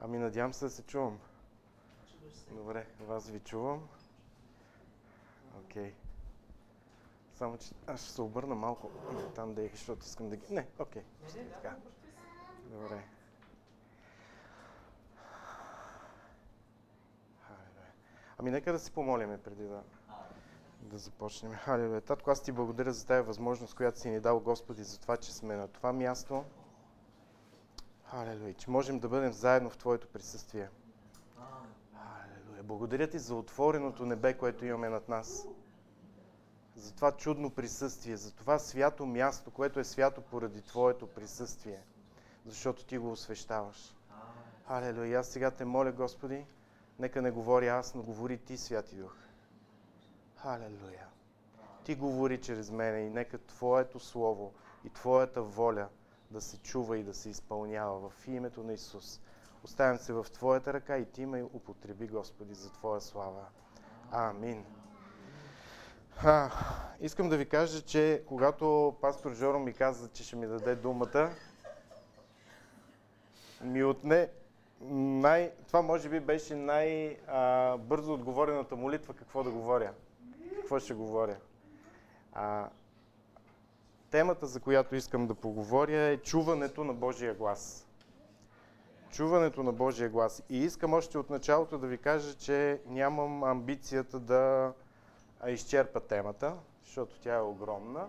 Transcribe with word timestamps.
Ами 0.00 0.18
надявам 0.18 0.52
се 0.54 0.64
да 0.64 0.70
се 0.70 0.82
чувам. 0.82 1.18
Се. 2.34 2.54
Добре, 2.54 2.86
вас 3.00 3.28
ви 3.30 3.40
чувам. 3.40 3.88
Окей. 5.60 5.94
Само, 7.34 7.58
че 7.58 7.74
аз 7.86 8.00
ще 8.00 8.10
се 8.12 8.22
обърна 8.22 8.54
малко 8.54 8.90
там 9.34 9.54
да 9.54 9.64
е, 9.64 9.68
защото 9.68 10.06
искам 10.06 10.28
да 10.28 10.36
ги... 10.36 10.54
Не, 10.54 10.66
окей. 10.78 11.02
Да, 11.34 11.54
Така. 11.54 11.76
Добре. 12.64 13.04
Ами 18.38 18.50
нека 18.50 18.72
да 18.72 18.78
си 18.78 18.92
помолиме 18.92 19.38
преди 19.38 19.62
да, 19.64 19.82
да 20.80 20.98
започнем. 20.98 21.52
Халелуя. 21.52 22.00
Татко, 22.00 22.30
аз 22.30 22.42
ти 22.42 22.52
благодаря 22.52 22.92
за 22.92 23.06
тази 23.06 23.26
възможност, 23.26 23.74
която 23.74 23.98
си 23.98 24.10
ни 24.10 24.20
дал, 24.20 24.40
Господи, 24.40 24.82
за 24.82 25.00
това, 25.00 25.16
че 25.16 25.34
сме 25.34 25.56
на 25.56 25.68
това 25.68 25.92
място. 25.92 26.44
Халелуя. 28.10 28.54
Че 28.54 28.70
можем 28.70 28.98
да 28.98 29.08
бъдем 29.08 29.32
заедно 29.32 29.70
в 29.70 29.76
Твоето 29.76 30.08
присъствие. 30.08 30.68
Халелуя. 31.92 32.62
Благодаря 32.62 33.10
ти 33.10 33.18
за 33.18 33.34
отвореното 33.34 34.06
небе, 34.06 34.34
което 34.34 34.64
имаме 34.64 34.88
над 34.88 35.08
нас. 35.08 35.46
За 36.76 36.94
това 36.94 37.12
чудно 37.12 37.50
присъствие, 37.50 38.16
за 38.16 38.34
това 38.34 38.58
свято 38.58 39.06
място, 39.06 39.50
което 39.50 39.80
е 39.80 39.84
свято 39.84 40.20
поради 40.20 40.62
Твоето 40.62 41.06
присъствие. 41.06 41.82
Защото 42.46 42.84
ти 42.84 42.98
го 42.98 43.10
освещаваш. 43.10 43.94
Халелуя. 44.66 45.20
Аз 45.20 45.28
сега 45.28 45.50
те 45.50 45.64
моля, 45.64 45.92
Господи, 45.92 46.46
нека 46.98 47.22
не 47.22 47.30
говоря 47.30 47.66
аз, 47.66 47.94
но 47.94 48.02
говори 48.02 48.38
Ти, 48.38 48.56
Святи 48.56 48.96
Дух. 48.96 49.16
Халелуя. 50.36 51.06
Ти 51.84 51.94
говори 51.94 52.40
чрез 52.40 52.70
мене 52.70 52.98
и 52.98 53.10
нека 53.10 53.38
Твоето 53.38 54.00
Слово 54.00 54.52
и 54.84 54.90
Твоята 54.90 55.42
воля 55.42 55.88
да 56.30 56.40
се 56.40 56.58
чува 56.58 56.98
и 56.98 57.02
да 57.02 57.14
се 57.14 57.28
изпълнява 57.28 58.10
в 58.10 58.28
името 58.28 58.62
на 58.62 58.72
Исус. 58.72 59.20
Оставям 59.64 59.98
се 59.98 60.12
в 60.12 60.26
Твоята 60.32 60.72
ръка 60.72 60.98
и 60.98 61.04
Ти 61.04 61.26
ме 61.26 61.42
употреби, 61.42 62.06
Господи, 62.06 62.54
за 62.54 62.72
Твоя 62.72 63.00
слава. 63.00 63.44
Амин. 64.12 64.64
А, 66.24 66.50
искам 67.00 67.28
да 67.28 67.36
ви 67.36 67.48
кажа, 67.48 67.82
че 67.82 68.22
когато 68.26 68.96
пастор 69.00 69.34
Жоро 69.34 69.58
ми 69.58 69.72
каза, 69.72 70.08
че 70.08 70.24
ще 70.24 70.36
ми 70.36 70.46
даде 70.46 70.74
думата, 70.74 71.30
ми 73.62 73.84
отне 73.84 74.28
най... 74.80 75.52
Това 75.66 75.82
може 75.82 76.08
би 76.08 76.20
беше 76.20 76.54
най-бързо 76.54 78.14
отговорената 78.14 78.76
молитва 78.76 79.14
какво 79.14 79.42
да 79.44 79.50
говоря. 79.50 79.92
Какво 80.56 80.78
ще 80.78 80.94
говоря. 80.94 81.36
А, 82.32 82.68
темата, 84.10 84.46
за 84.46 84.60
която 84.60 84.96
искам 84.96 85.26
да 85.26 85.34
поговоря 85.34 86.00
е 86.00 86.16
чуването 86.16 86.84
на 86.84 86.94
Божия 86.94 87.34
глас. 87.34 87.86
Чуването 89.10 89.62
на 89.62 89.72
Божия 89.72 90.08
глас. 90.08 90.42
И 90.48 90.58
искам 90.58 90.94
още 90.94 91.18
от 91.18 91.30
началото 91.30 91.78
да 91.78 91.86
ви 91.86 91.98
кажа, 91.98 92.34
че 92.34 92.80
нямам 92.86 93.44
амбицията 93.44 94.20
да 94.20 94.72
изчерпа 95.48 96.00
темата, 96.00 96.54
защото 96.84 97.20
тя 97.20 97.34
е 97.34 97.40
огромна. 97.40 98.08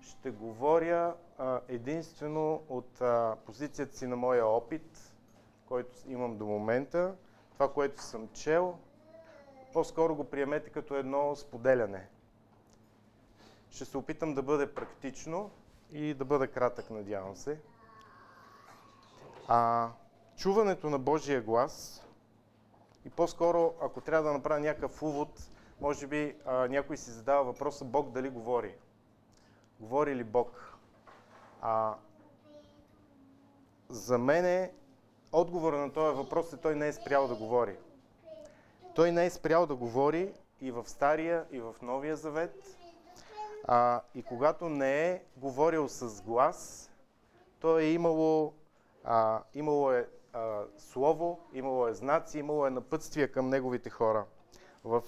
Ще 0.00 0.30
говоря 0.30 1.14
единствено 1.68 2.62
от 2.68 3.02
позицията 3.46 3.96
си 3.96 4.06
на 4.06 4.16
моя 4.16 4.46
опит, 4.46 5.14
който 5.66 5.90
имам 6.06 6.38
до 6.38 6.46
момента, 6.46 7.14
това, 7.52 7.72
което 7.72 8.02
съм 8.02 8.28
чел. 8.32 8.78
По-скоро 9.72 10.14
го 10.14 10.24
приемете 10.24 10.70
като 10.70 10.94
едно 10.94 11.36
споделяне. 11.36 12.08
Ще 13.70 13.84
се 13.84 13.98
опитам 13.98 14.34
да 14.34 14.42
бъде 14.42 14.74
практично 14.74 15.50
и 15.92 16.14
да 16.14 16.24
бъда 16.24 16.48
кратък, 16.48 16.90
надявам 16.90 17.36
се. 17.36 17.60
А, 19.48 19.90
чуването 20.36 20.90
на 20.90 20.98
Божия 20.98 21.42
глас 21.42 22.04
и 23.04 23.10
по-скоро, 23.10 23.74
ако 23.82 24.00
трябва 24.00 24.28
да 24.28 24.32
направя 24.32 24.60
някакъв 24.60 25.02
увод, 25.02 25.50
може 25.80 26.06
би 26.06 26.36
а, 26.46 26.68
някой 26.68 26.96
си 26.96 27.10
задава 27.10 27.44
въпроса 27.44 27.84
Бог 27.84 28.10
дали 28.10 28.28
говори. 28.28 28.74
Говори 29.80 30.16
ли 30.16 30.24
Бог? 30.24 30.78
А, 31.62 31.94
за 33.88 34.18
мен 34.18 34.44
е, 34.44 34.72
отговора 35.32 35.78
на 35.78 35.92
този 35.92 36.16
въпрос 36.16 36.52
е 36.52 36.56
той 36.56 36.74
не 36.74 36.88
е 36.88 36.92
спрял 36.92 37.28
да 37.28 37.34
говори. 37.34 37.76
Той 38.94 39.12
не 39.12 39.26
е 39.26 39.30
спрял 39.30 39.66
да 39.66 39.74
говори 39.74 40.32
и 40.60 40.70
в 40.70 40.88
Стария, 40.88 41.44
и 41.50 41.60
в 41.60 41.74
Новия 41.82 42.16
Завет. 42.16 42.78
А, 43.70 44.00
и 44.14 44.22
когато 44.22 44.68
не 44.68 45.10
е 45.10 45.22
говорил 45.36 45.88
с 45.88 46.22
глас, 46.22 46.90
то 47.60 47.78
е 47.78 47.84
имало, 47.84 48.54
а, 49.04 49.42
имало 49.54 49.92
е 49.92 50.08
а, 50.32 50.62
слово, 50.78 51.40
имало 51.52 51.88
е 51.88 51.94
знаци, 51.94 52.38
имало 52.38 52.66
е 52.66 52.70
напътствия 52.70 53.32
към 53.32 53.48
неговите 53.48 53.90
хора. 53.90 54.24
В, 54.84 55.02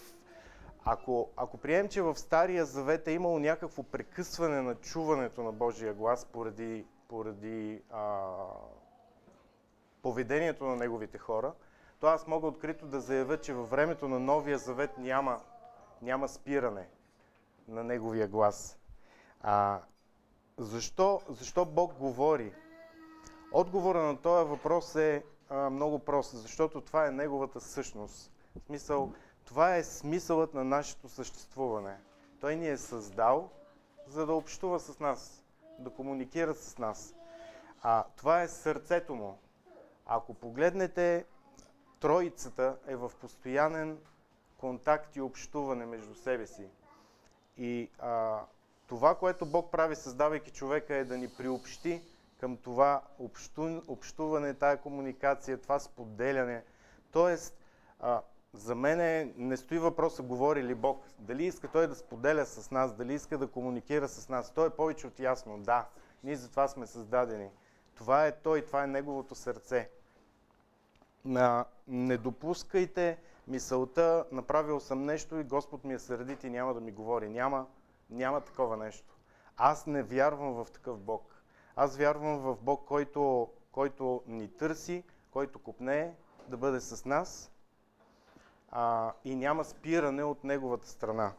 ако, 0.85 1.31
ако 1.37 1.59
приемем, 1.59 1.89
че 1.89 2.03
в 2.03 2.17
Стария 2.17 2.65
Завет 2.65 3.09
е 3.09 3.13
имало 3.13 3.39
някакво 3.39 3.83
прекъсване 3.83 4.63
на 4.63 4.75
чуването 4.75 5.43
на 5.43 5.53
Божия 5.53 5.95
глас 5.95 6.25
поради, 6.25 6.87
поради 7.09 7.83
а, 7.91 8.29
поведението 10.03 10.65
на 10.65 10.77
неговите 10.77 11.19
хора, 11.19 11.53
то 12.01 12.07
аз 12.07 12.27
мога 12.27 12.47
открито 12.47 12.87
да 12.87 13.01
заявя, 13.01 13.41
че 13.41 13.55
във 13.55 13.71
времето 13.71 14.09
на 14.09 14.19
Новия 14.19 14.59
Завет 14.59 14.99
няма, 14.99 15.41
няма 16.03 16.29
спиране 16.29 16.89
на 17.69 17.85
неговия 17.85 18.29
глас. 18.29 18.79
А, 19.41 19.81
защо, 20.59 21.21
защо 21.29 21.65
Бог 21.65 21.95
говори? 21.95 22.55
Отговора 23.53 24.03
на 24.03 24.17
този 24.17 24.49
въпрос 24.49 24.97
е 24.97 25.25
а, 25.49 25.71
много 25.71 25.99
прост, 25.99 26.37
защото 26.37 26.81
това 26.81 27.07
е 27.07 27.11
неговата 27.11 27.61
същност. 27.61 28.33
В 28.57 28.67
смисъл, 28.67 29.13
това 29.45 29.77
е 29.77 29.85
смисълът 29.85 30.55
на 30.55 30.65
нашето 30.65 31.09
съществуване. 31.09 31.97
Той 32.41 32.57
ни 32.57 32.69
е 32.69 32.77
създал, 32.77 33.51
за 34.07 34.27
да 34.27 34.33
общува 34.33 34.81
с 34.81 35.01
нас, 35.01 35.45
да 35.79 35.91
комуникира 35.91 36.55
с 36.55 36.79
нас. 36.79 37.15
А, 37.83 38.05
това 38.17 38.43
е 38.43 38.49
сърцето 38.49 39.15
му. 39.15 39.39
Ако 40.07 40.35
погледнете, 40.35 41.27
Троицата 42.01 42.77
е 42.87 42.97
в 42.97 43.13
постоянен 43.21 43.99
контакт 44.57 45.17
и 45.17 45.21
общуване 45.21 45.87
между 45.87 46.15
себе 46.15 46.47
си. 46.47 46.69
И 47.61 47.91
а, 47.99 48.41
това, 48.87 49.15
което 49.15 49.47
Бог 49.47 49.71
прави, 49.71 49.97
създавайки 49.97 50.51
човека, 50.51 50.95
е 50.95 51.05
да 51.05 51.19
ни 51.19 51.29
приобщи 51.29 52.03
към 52.41 52.57
това 52.57 53.03
общу, 53.19 53.83
общуване, 53.89 54.55
тая 54.55 54.77
комуникация, 54.77 55.59
това 55.59 55.79
споделяне. 55.79 56.65
Тоест, 57.13 57.57
а, 58.01 58.23
за 58.53 58.75
мен 58.75 59.33
не 59.37 59.57
стои 59.57 59.79
въпроса 59.79 60.23
говори 60.23 60.65
ли 60.65 60.75
Бог. 60.75 61.05
Дали 61.19 61.45
иска 61.45 61.69
Той 61.69 61.87
да 61.87 61.95
споделя 61.95 62.47
с 62.47 62.71
нас, 62.71 62.93
дали 62.93 63.15
иска 63.15 63.39
да 63.39 63.47
комуникира 63.47 64.09
с 64.09 64.29
нас. 64.29 64.51
То 64.51 64.67
е 64.67 64.71
повече 64.71 65.07
от 65.07 65.21
ясно. 65.21 65.59
Да, 65.59 65.89
ние 66.25 66.37
за 66.37 66.51
това 66.51 66.69
сме 66.69 66.87
създадени. 66.87 67.51
Това 67.95 68.27
е 68.27 68.33
Той, 68.33 68.63
това 68.63 68.85
е 68.85 68.87
Неговото 68.87 69.35
сърце. 69.35 69.91
На, 71.25 71.65
не 71.89 72.17
допускайте 72.17 73.19
мисълта, 73.51 74.25
направил 74.33 74.81
съм 74.81 75.05
нещо 75.05 75.37
и 75.37 75.45
Господ 75.45 75.85
ми 75.85 75.95
е 75.95 75.99
сърдит 75.99 76.45
и 76.45 76.51
няма 76.51 76.75
да 76.75 76.81
ми 76.81 76.93
говори. 76.93 77.29
Няма, 77.29 77.67
няма 78.11 78.41
такова 78.41 78.77
нещо. 78.77 79.15
Аз 79.57 79.87
не 79.87 80.03
вярвам 80.03 80.53
в 80.53 80.67
такъв 80.73 81.01
Бог. 81.01 81.43
Аз 81.77 81.97
вярвам 81.97 82.39
в 82.39 82.57
Бог, 82.63 82.85
който, 82.85 83.49
който 83.73 84.23
ни 84.27 84.49
търси, 84.49 85.05
който 85.31 85.59
купне 85.59 86.15
да 86.49 86.57
бъде 86.57 86.81
с 86.81 87.05
нас 87.05 87.51
а, 88.71 89.13
и 89.25 89.37
няма 89.37 89.65
спиране 89.65 90.25
от 90.25 90.45
неговата 90.45 90.89
страна. 90.89 91.33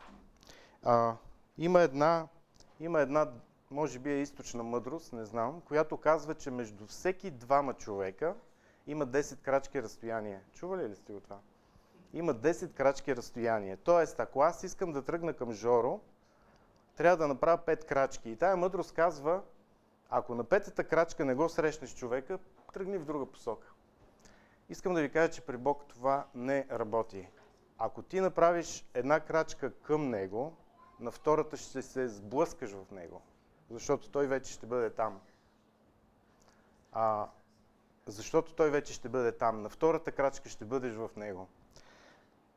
А, 0.83 1.15
има, 1.57 1.81
една, 1.81 2.27
има 2.79 3.01
една, 3.01 3.31
може 3.71 3.99
би 3.99 4.11
е 4.11 4.21
източна 4.21 4.63
мъдрост, 4.63 5.13
не 5.13 5.25
знам, 5.25 5.61
която 5.61 5.97
казва, 5.97 6.35
че 6.35 6.51
между 6.51 6.87
всеки 6.87 7.31
двама 7.31 7.73
човека 7.73 8.35
има 8.87 9.07
10 9.07 9.41
крачки 9.41 9.83
разстояние. 9.83 10.41
Чували 10.53 10.89
ли 10.89 10.95
сте 10.95 11.13
го 11.13 11.19
това? 11.19 11.37
Има 12.13 12.35
10 12.35 12.73
крачки 12.73 13.15
разстояние. 13.15 13.77
Тоест, 13.77 14.19
ако 14.19 14.41
аз 14.41 14.63
искам 14.63 14.93
да 14.93 15.01
тръгна 15.01 15.33
към 15.33 15.53
Жоро, 15.53 15.99
трябва 16.95 17.17
да 17.17 17.27
направя 17.27 17.57
5 17.57 17.85
крачки. 17.85 18.29
И 18.29 18.35
тая 18.35 18.57
мъдрост 18.57 18.93
казва, 18.93 19.41
ако 20.09 20.35
на 20.35 20.43
петата 20.43 20.83
крачка 20.83 21.25
не 21.25 21.35
го 21.35 21.49
срещнеш 21.49 21.95
човека, 21.95 22.39
тръгни 22.73 22.97
в 22.97 23.05
друга 23.05 23.25
посока. 23.25 23.67
Искам 24.69 24.93
да 24.93 25.01
ви 25.01 25.11
кажа, 25.11 25.31
че 25.31 25.41
при 25.41 25.57
Бог 25.57 25.85
това 25.87 26.25
не 26.35 26.67
работи. 26.71 27.27
Ако 27.77 28.01
ти 28.01 28.19
направиш 28.19 28.85
една 28.93 29.19
крачка 29.19 29.71
към 29.73 30.09
Него, 30.09 30.57
на 30.99 31.11
втората 31.11 31.57
ще 31.57 31.81
се 31.81 32.07
сблъскаш 32.07 32.71
в 32.71 32.91
Него, 32.91 33.21
защото 33.69 34.09
Той 34.09 34.27
вече 34.27 34.53
ще 34.53 34.65
бъде 34.65 34.89
там. 34.89 35.21
А, 36.91 37.27
защото 38.05 38.53
Той 38.53 38.69
вече 38.69 38.93
ще 38.93 39.09
бъде 39.09 39.31
там. 39.31 39.61
На 39.61 39.69
втората 39.69 40.11
крачка 40.11 40.49
ще 40.49 40.65
бъдеш 40.65 40.93
в 40.93 41.09
Него. 41.15 41.47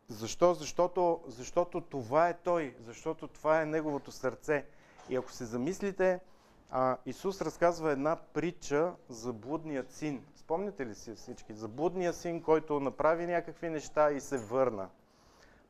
Защо? 0.08 0.54
Защото, 0.54 1.20
защото 1.26 1.80
това 1.80 2.28
е 2.28 2.38
Той, 2.38 2.76
защото 2.80 3.28
това 3.28 3.62
е 3.62 3.66
Неговото 3.66 4.12
сърце. 4.12 4.66
И 5.08 5.16
ако 5.16 5.32
се 5.32 5.44
замислите, 5.44 6.20
а, 6.70 6.96
Исус 7.06 7.40
разказва 7.40 7.92
една 7.92 8.16
притча 8.16 8.92
за 9.08 9.32
блудният 9.32 9.92
син. 9.92 10.24
Спомняте 10.36 10.86
ли 10.86 10.94
си 10.94 11.14
всички? 11.14 11.54
За 11.54 11.68
блудния 11.68 12.12
син, 12.12 12.42
който 12.42 12.80
направи 12.80 13.26
някакви 13.26 13.70
неща 13.70 14.10
и 14.10 14.20
се 14.20 14.38
върна. 14.38 14.88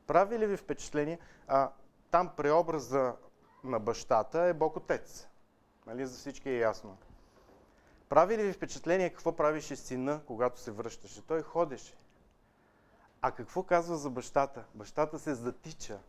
Прави 0.07 0.39
ли 0.39 0.47
ви 0.47 0.57
впечатление? 0.57 1.19
А, 1.47 1.69
там 2.11 2.29
преобраза 2.37 3.13
на 3.63 3.79
бащата 3.79 4.39
е 4.39 4.53
Бог 4.53 4.75
Отец. 4.75 5.27
Нали, 5.87 6.05
за 6.05 6.17
всички 6.17 6.49
е 6.49 6.57
ясно. 6.57 6.97
Прави 8.09 8.37
ли 8.37 8.43
ви 8.43 8.53
впечатление 8.53 9.09
какво 9.09 9.35
правише 9.35 9.75
сина, 9.75 10.21
когато 10.27 10.59
се 10.59 10.71
връщаше? 10.71 11.21
Той 11.21 11.41
ходеше. 11.41 11.93
А 13.27 13.31
какво 13.31 13.63
казва 13.63 13.97
за 13.97 14.09
бащата? 14.09 14.63
Бащата 14.75 15.19
се 15.19 15.33
затича. 15.33 15.99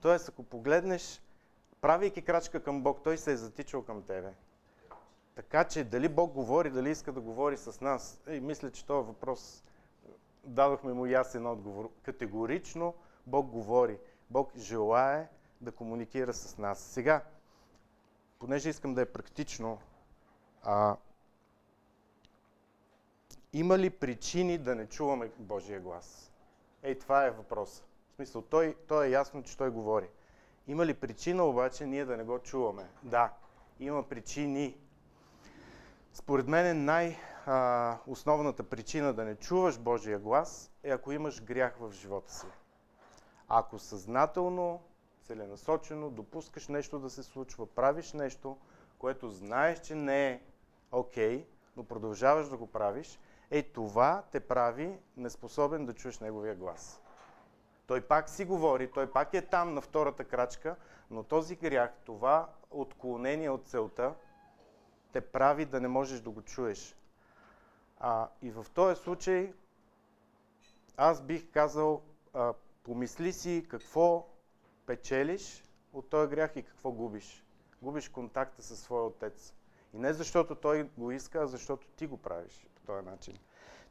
Тоест, 0.00 0.28
ако 0.28 0.42
погледнеш, 0.42 1.22
правейки 1.80 2.22
крачка 2.22 2.62
към 2.62 2.82
Бог, 2.82 3.00
той 3.04 3.18
се 3.18 3.32
е 3.32 3.36
затичал 3.36 3.82
към 3.82 4.02
тебе. 4.02 4.34
Така 5.34 5.64
че 5.64 5.84
дали 5.84 6.08
Бог 6.08 6.32
говори, 6.32 6.70
дали 6.70 6.90
иска 6.90 7.12
да 7.12 7.20
говори 7.20 7.56
с 7.56 7.80
нас, 7.80 8.20
ей, 8.26 8.40
мисля, 8.40 8.70
че 8.70 8.86
този 8.86 9.06
въпрос 9.06 9.64
дадохме 10.44 10.92
му 10.92 11.06
ясен 11.06 11.46
отговор. 11.46 11.90
Категорично 12.02 12.94
Бог 13.26 13.46
говори. 13.46 13.98
Бог 14.30 14.56
желае 14.56 15.28
да 15.60 15.72
комуникира 15.72 16.32
с 16.32 16.58
нас. 16.58 16.78
Сега, 16.78 17.24
понеже 18.38 18.68
искам 18.68 18.94
да 18.94 19.00
е 19.00 19.06
практично, 19.12 19.78
а, 20.62 20.96
има 23.58 23.78
ли 23.78 23.90
причини 23.90 24.58
да 24.58 24.74
не 24.74 24.86
чуваме 24.86 25.30
Божия 25.38 25.80
глас? 25.80 26.32
Ей, 26.82 26.98
това 26.98 27.26
е 27.26 27.30
въпрос. 27.30 27.84
В 28.12 28.14
смисъл, 28.16 28.42
той, 28.42 28.76
той 28.88 29.06
е 29.06 29.10
ясно, 29.10 29.42
че 29.42 29.56
той 29.56 29.70
говори. 29.70 30.08
Има 30.66 30.86
ли 30.86 30.94
причина 30.94 31.44
обаче 31.44 31.86
ние 31.86 32.04
да 32.04 32.16
не 32.16 32.24
го 32.24 32.38
чуваме? 32.38 32.88
Да, 33.02 33.32
има 33.80 34.02
причини. 34.02 34.76
Според 36.12 36.48
мен 36.48 36.84
най-основната 36.84 38.62
причина 38.62 39.12
да 39.12 39.24
не 39.24 39.34
чуваш 39.34 39.78
Божия 39.78 40.18
глас 40.18 40.70
е 40.82 40.90
ако 40.90 41.12
имаш 41.12 41.42
грях 41.42 41.76
в 41.80 41.92
живота 41.92 42.32
си. 42.32 42.46
Ако 43.48 43.78
съзнателно, 43.78 44.82
целенасочено 45.22 46.10
допускаш 46.10 46.68
нещо 46.68 46.98
да 46.98 47.10
се 47.10 47.22
случва, 47.22 47.66
правиш 47.66 48.12
нещо, 48.12 48.56
което 48.98 49.30
знаеш, 49.30 49.80
че 49.80 49.94
не 49.94 50.28
е 50.28 50.40
окей, 50.92 51.38
okay, 51.38 51.44
но 51.76 51.84
продължаваш 51.84 52.48
да 52.48 52.56
го 52.56 52.66
правиш, 52.66 53.18
е 53.50 53.62
това 53.62 54.24
те 54.32 54.40
прави 54.40 54.98
неспособен 55.16 55.86
да 55.86 55.94
чуеш 55.94 56.18
неговия 56.18 56.54
глас. 56.54 57.00
Той 57.86 58.00
пак 58.00 58.28
си 58.28 58.44
говори, 58.44 58.90
той 58.90 59.12
пак 59.12 59.34
е 59.34 59.42
там 59.42 59.74
на 59.74 59.80
втората 59.80 60.24
крачка, 60.24 60.76
но 61.10 61.22
този 61.22 61.56
грях, 61.56 61.90
това 62.04 62.48
отклонение 62.70 63.50
от 63.50 63.66
целта, 63.66 64.14
те 65.12 65.20
прави 65.20 65.64
да 65.64 65.80
не 65.80 65.88
можеш 65.88 66.20
да 66.20 66.30
го 66.30 66.42
чуеш. 66.42 66.96
А, 67.98 68.28
и 68.42 68.50
в 68.50 68.66
този 68.74 69.02
случай 69.02 69.52
аз 70.96 71.22
бих 71.22 71.50
казал, 71.50 72.02
а, 72.34 72.54
помисли 72.82 73.32
си 73.32 73.66
какво 73.70 74.28
печелиш 74.86 75.64
от 75.92 76.10
този 76.10 76.30
грях 76.30 76.56
и 76.56 76.62
какво 76.62 76.92
губиш. 76.92 77.44
Губиш 77.82 78.08
контакта 78.08 78.62
със 78.62 78.80
своя 78.80 79.04
отец. 79.04 79.54
И 79.94 79.98
не 79.98 80.12
защото 80.12 80.54
той 80.54 80.90
го 80.98 81.10
иска, 81.10 81.42
а 81.42 81.46
защото 81.46 81.88
ти 81.88 82.06
го 82.06 82.16
правиш 82.16 82.66
този 82.86 83.06
начин. 83.06 83.34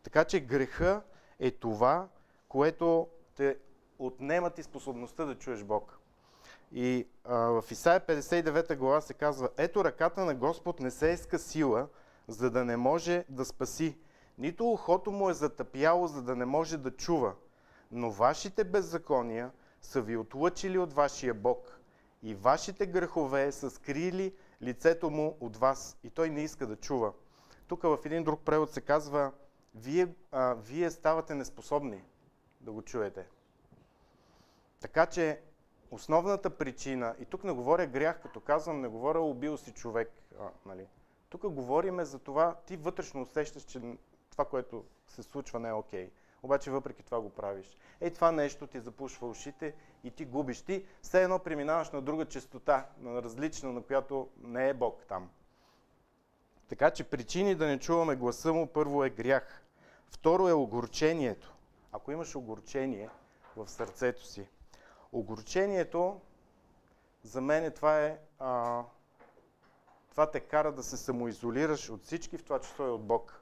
Така 0.04 0.24
че 0.24 0.40
греха 0.40 1.02
е 1.40 1.52
това, 1.52 2.08
което 2.48 3.08
те 3.36 3.58
отнема 4.00 4.50
ти 4.50 4.64
способността 4.64 5.26
да 5.26 5.36
чуеш 5.36 5.64
Бог. 5.64 6.00
И 6.72 7.08
а, 7.24 7.36
в 7.38 7.64
Исаия 7.72 8.02
59 8.02 8.76
глава 8.76 9.02
се 9.02 9.14
казва, 9.14 9.50
ето 9.58 9.84
ръката 9.84 10.26
на 10.26 10.36
Господ 10.36 10.80
не 10.80 10.92
се 10.92 11.08
иска 11.08 11.40
сила, 11.40 11.88
за 12.28 12.52
да 12.52 12.66
не 12.66 12.78
може 12.78 13.26
да 13.30 13.46
спаси. 13.46 13.98
Нито 14.38 14.72
ухото 14.72 15.12
му 15.12 15.30
е 15.30 15.34
затъпяло, 15.34 16.08
за 16.08 16.22
да 16.22 16.36
не 16.36 16.46
може 16.46 16.78
да 16.78 16.92
чува. 16.92 17.34
Но 17.92 18.12
вашите 18.12 18.64
беззакония 18.64 19.52
са 19.82 20.02
ви 20.02 20.18
отлъчили 20.18 20.78
от 20.78 20.94
вашия 20.94 21.34
Бог 21.34 21.80
и 22.24 22.36
вашите 22.36 22.86
грехове 22.86 23.52
са 23.52 23.70
скрили 23.70 24.34
лицето 24.62 25.10
му 25.10 25.38
от 25.40 25.58
вас 25.58 25.98
и 26.04 26.10
той 26.10 26.30
не 26.30 26.44
иска 26.44 26.68
да 26.68 26.76
чува. 26.76 27.14
Тук 27.68 27.84
в 27.84 28.00
един 28.06 28.24
друг 28.24 28.42
превод 28.42 28.72
се 28.72 28.82
казва, 28.82 29.32
вие, 29.76 30.08
а, 30.32 30.54
вие 30.54 30.92
ставате 30.92 31.36
неспособни 31.36 32.04
да 32.62 32.72
го 32.72 32.82
чуете. 32.82 33.28
Така 34.80 35.06
че 35.06 35.42
основната 35.92 36.50
причина, 36.50 37.16
и 37.20 37.26
тук 37.26 37.44
не 37.44 37.52
говоря 37.52 37.88
грях, 37.88 38.22
като 38.22 38.40
казвам, 38.40 38.82
не 38.82 38.88
говоря 38.88 39.20
убил 39.20 39.58
си 39.58 39.72
човек, 39.72 40.12
а, 40.40 40.50
нали. 40.66 40.88
Тук 41.30 41.50
говориме 41.50 42.06
за 42.06 42.20
това, 42.20 42.56
ти 42.66 42.78
вътрешно 42.78 43.22
усещаш, 43.22 43.64
че 43.64 43.82
това, 44.32 44.46
което 44.46 44.86
се 45.08 45.24
случва 45.24 45.60
не 45.60 45.70
е 45.70 45.74
окей. 45.74 46.08
Okay. 46.08 46.12
Обаче 46.44 46.72
въпреки 46.72 47.04
това 47.04 47.22
го 47.22 47.30
правиш. 47.30 47.78
Ей 48.02 48.14
това 48.14 48.32
нещо 48.32 48.68
ти 48.68 48.80
запушва 48.80 49.28
ушите 49.28 49.76
и 50.04 50.12
ти 50.12 50.26
губиш. 50.26 50.62
Ти 50.62 50.86
все 51.02 51.24
едно 51.24 51.40
преминаваш 51.40 51.92
на 51.92 52.02
друга 52.02 52.26
частота, 52.26 52.90
на 53.00 53.24
различна, 53.24 53.74
на 53.74 53.82
която 53.82 54.30
не 54.38 54.70
е 54.70 54.74
Бог 54.74 55.06
там. 55.08 55.30
Така 56.70 56.92
че 56.92 57.04
причини 57.04 57.56
да 57.56 57.68
не 57.68 57.80
чуваме 57.80 58.16
гласа 58.16 58.54
му 58.54 58.68
първо 58.68 59.04
е 59.04 59.10
грях. 59.10 59.62
Второ 60.08 60.50
е 60.50 60.54
огорчението. 60.54 61.54
Ако 61.92 62.12
имаш 62.12 62.36
огорчение 62.36 63.10
в 63.56 63.70
сърцето 63.70 64.26
си. 64.26 64.48
Огорчението, 65.12 66.22
за 67.24 67.42
мен 67.42 67.72
това 67.72 68.00
е, 68.02 68.20
а, 68.40 68.84
това 70.12 70.32
те 70.32 70.40
кара 70.40 70.72
да 70.72 70.84
се 70.84 70.98
самоизолираш 70.98 71.90
от 71.90 72.04
всички, 72.04 72.38
в 72.38 72.44
това 72.44 72.60
число 72.60 72.86
и 72.86 72.90
от 72.90 73.04
Бог. 73.04 73.42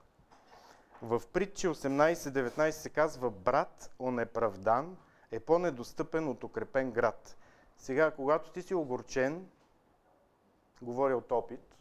В 1.02 1.22
притчи 1.34 1.68
18-19 1.68 2.70
се 2.70 2.90
казва, 2.90 3.30
брат 3.30 3.92
онеправдан 4.00 4.98
е 5.32 5.40
по-недостъпен 5.40 6.28
от 6.28 6.44
укрепен 6.44 6.92
град. 6.92 7.38
Сега, 7.78 8.12
когато 8.12 8.52
ти 8.52 8.62
си 8.62 8.74
огорчен, 8.74 9.50
говоря 10.82 11.18
от 11.18 11.32
опит, 11.32 11.73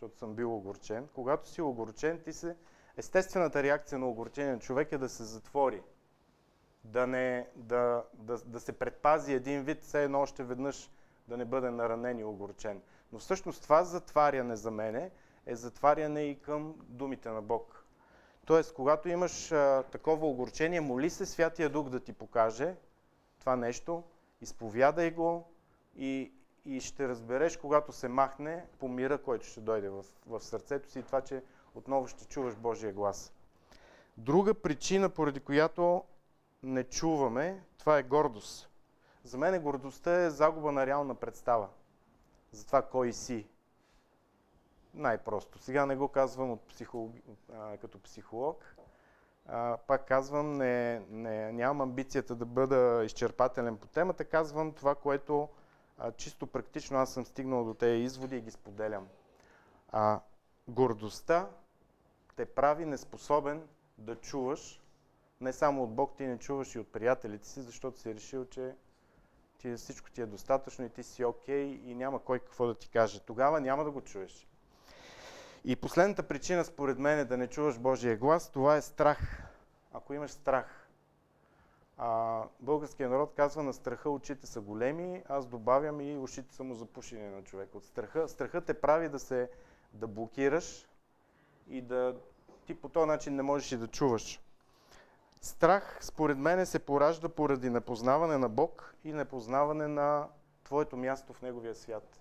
защото 0.00 0.18
съм 0.18 0.34
бил 0.34 0.56
огорчен, 0.56 1.08
когато 1.14 1.48
си 1.48 1.62
огорчен, 1.62 2.20
ти 2.24 2.32
се... 2.32 2.56
Естествената 2.96 3.62
реакция 3.62 3.98
на 3.98 4.08
огорчение 4.08 4.52
на 4.52 4.58
човек 4.58 4.92
е 4.92 4.98
да 4.98 5.08
се 5.08 5.24
затвори, 5.24 5.82
да, 6.84 7.06
не, 7.06 7.48
да, 7.56 8.04
да, 8.14 8.38
да 8.38 8.60
се 8.60 8.72
предпази 8.72 9.32
един 9.32 9.62
вид, 9.62 9.82
все 9.82 10.04
едно 10.04 10.20
още 10.20 10.44
веднъж 10.44 10.90
да 11.28 11.36
не 11.36 11.44
бъде 11.44 11.70
наранен 11.70 12.18
и 12.18 12.24
огорчен. 12.24 12.82
Но 13.12 13.18
всъщност 13.18 13.62
това 13.62 13.84
затваряне 13.84 14.56
за 14.56 14.70
мене 14.70 15.10
е 15.46 15.56
затваряне 15.56 16.22
и 16.22 16.40
към 16.40 16.74
думите 16.88 17.28
на 17.28 17.42
Бог. 17.42 17.84
Тоест, 18.44 18.74
когато 18.74 19.08
имаш 19.08 19.52
а, 19.52 19.82
такова 19.82 20.26
огорчение, 20.26 20.80
моли 20.80 21.10
се 21.10 21.26
Святия 21.26 21.68
Дух 21.68 21.88
да 21.88 22.00
ти 22.00 22.12
покаже 22.12 22.74
това 23.40 23.56
нещо, 23.56 24.02
изповядай 24.40 25.10
го 25.10 25.44
и, 25.96 26.32
и 26.64 26.80
ще 26.80 27.08
разбереш, 27.08 27.56
когато 27.56 27.92
се 27.92 28.08
махне 28.08 28.66
по 28.78 28.88
мира, 28.88 29.18
който 29.18 29.46
ще 29.46 29.60
дойде 29.60 29.88
в, 29.88 30.04
в 30.26 30.40
сърцето 30.40 30.90
си 30.90 30.98
и 30.98 31.02
това, 31.02 31.20
че 31.20 31.42
отново 31.74 32.06
ще 32.06 32.24
чуваш 32.24 32.56
Божия 32.56 32.92
глас. 32.92 33.32
Друга 34.16 34.54
причина, 34.54 35.08
поради 35.08 35.40
която 35.40 36.04
не 36.62 36.84
чуваме, 36.84 37.62
това 37.78 37.98
е 37.98 38.02
гордост. 38.02 38.70
За 39.24 39.38
мен 39.38 39.62
гордостта 39.62 40.22
е 40.22 40.30
загуба 40.30 40.72
на 40.72 40.86
реална 40.86 41.14
представа 41.14 41.68
за 42.52 42.66
това 42.66 42.82
кой 42.82 43.12
си. 43.12 43.46
Най-просто. 44.94 45.58
Сега 45.58 45.86
не 45.86 45.96
го 45.96 46.08
казвам 46.08 46.50
от 46.50 46.60
психолог, 46.60 47.12
а, 47.54 47.76
като 47.76 48.02
психолог. 48.02 48.76
А, 49.46 49.76
пак 49.86 50.06
казвам, 50.08 50.52
не, 50.52 51.00
не, 51.10 51.52
нямам 51.52 51.80
амбицията 51.80 52.34
да 52.34 52.44
бъда 52.46 53.02
изчерпателен 53.04 53.76
по 53.76 53.86
темата. 53.86 54.24
Казвам 54.24 54.72
това, 54.72 54.94
което 54.94 55.48
а, 56.00 56.12
чисто 56.12 56.46
практично 56.46 56.98
аз 56.98 57.12
съм 57.12 57.24
стигнал 57.24 57.64
до 57.64 57.74
тези 57.74 58.02
изводи 58.02 58.36
и 58.36 58.40
ги 58.40 58.50
споделям. 58.50 59.08
А, 59.92 60.20
гордостта 60.68 61.48
те 62.36 62.46
прави 62.46 62.86
неспособен 62.86 63.68
да 63.98 64.16
чуваш 64.16 64.80
не 65.40 65.52
само 65.52 65.82
от 65.82 65.94
Бог, 65.94 66.16
ти 66.16 66.26
не 66.26 66.38
чуваш 66.38 66.74
и 66.74 66.78
от 66.78 66.92
приятелите 66.92 67.48
си, 67.48 67.62
защото 67.62 68.00
си 68.00 68.14
решил, 68.14 68.44
че 68.44 68.74
ти, 69.58 69.74
всичко 69.74 70.10
ти 70.10 70.20
е 70.20 70.26
достатъчно 70.26 70.84
и 70.84 70.88
ти 70.88 71.02
си 71.02 71.24
окей 71.24 71.66
okay, 71.66 71.84
и 71.84 71.94
няма 71.94 72.24
кой 72.24 72.38
какво 72.38 72.66
да 72.66 72.74
ти 72.74 72.88
каже. 72.88 73.20
Тогава 73.20 73.60
няма 73.60 73.84
да 73.84 73.90
го 73.90 74.00
чуеш. 74.00 74.46
И 75.64 75.76
последната 75.76 76.22
причина, 76.22 76.64
според 76.64 76.98
мен, 76.98 77.18
е 77.18 77.24
да 77.24 77.36
не 77.36 77.46
чуваш 77.46 77.78
Божия 77.78 78.16
глас, 78.16 78.50
това 78.50 78.76
е 78.76 78.82
страх. 78.82 79.42
Ако 79.92 80.14
имаш 80.14 80.30
страх. 80.30 80.79
А, 82.02 82.42
българският 82.60 83.10
народ 83.10 83.32
казва, 83.36 83.62
на 83.62 83.72
страха 83.72 84.10
очите 84.10 84.46
са 84.46 84.60
големи, 84.60 85.22
аз 85.28 85.46
добавям 85.46 86.00
и 86.00 86.18
ушите 86.18 86.54
са 86.54 86.64
му 86.64 86.74
запушени 86.74 87.28
на 87.28 87.42
човек. 87.44 87.74
От 87.74 87.84
страха, 87.84 88.28
страхът 88.28 88.64
те 88.64 88.80
прави 88.80 89.08
да 89.08 89.18
се 89.18 89.50
да 89.92 90.06
блокираш 90.06 90.88
и 91.68 91.82
да 91.82 92.16
ти 92.66 92.74
по 92.74 92.88
този 92.88 93.06
начин 93.06 93.34
не 93.34 93.42
можеш 93.42 93.72
и 93.72 93.76
да 93.76 93.88
чуваш. 93.88 94.40
Страх, 95.40 95.98
според 96.00 96.38
мен, 96.38 96.66
се 96.66 96.78
поражда 96.78 97.28
поради 97.28 97.70
непознаване 97.70 98.38
на 98.38 98.48
Бог 98.48 98.94
и 99.04 99.12
непознаване 99.12 99.88
на 99.88 100.28
твоето 100.64 100.96
място 100.96 101.32
в 101.32 101.42
Неговия 101.42 101.74
свят. 101.74 102.20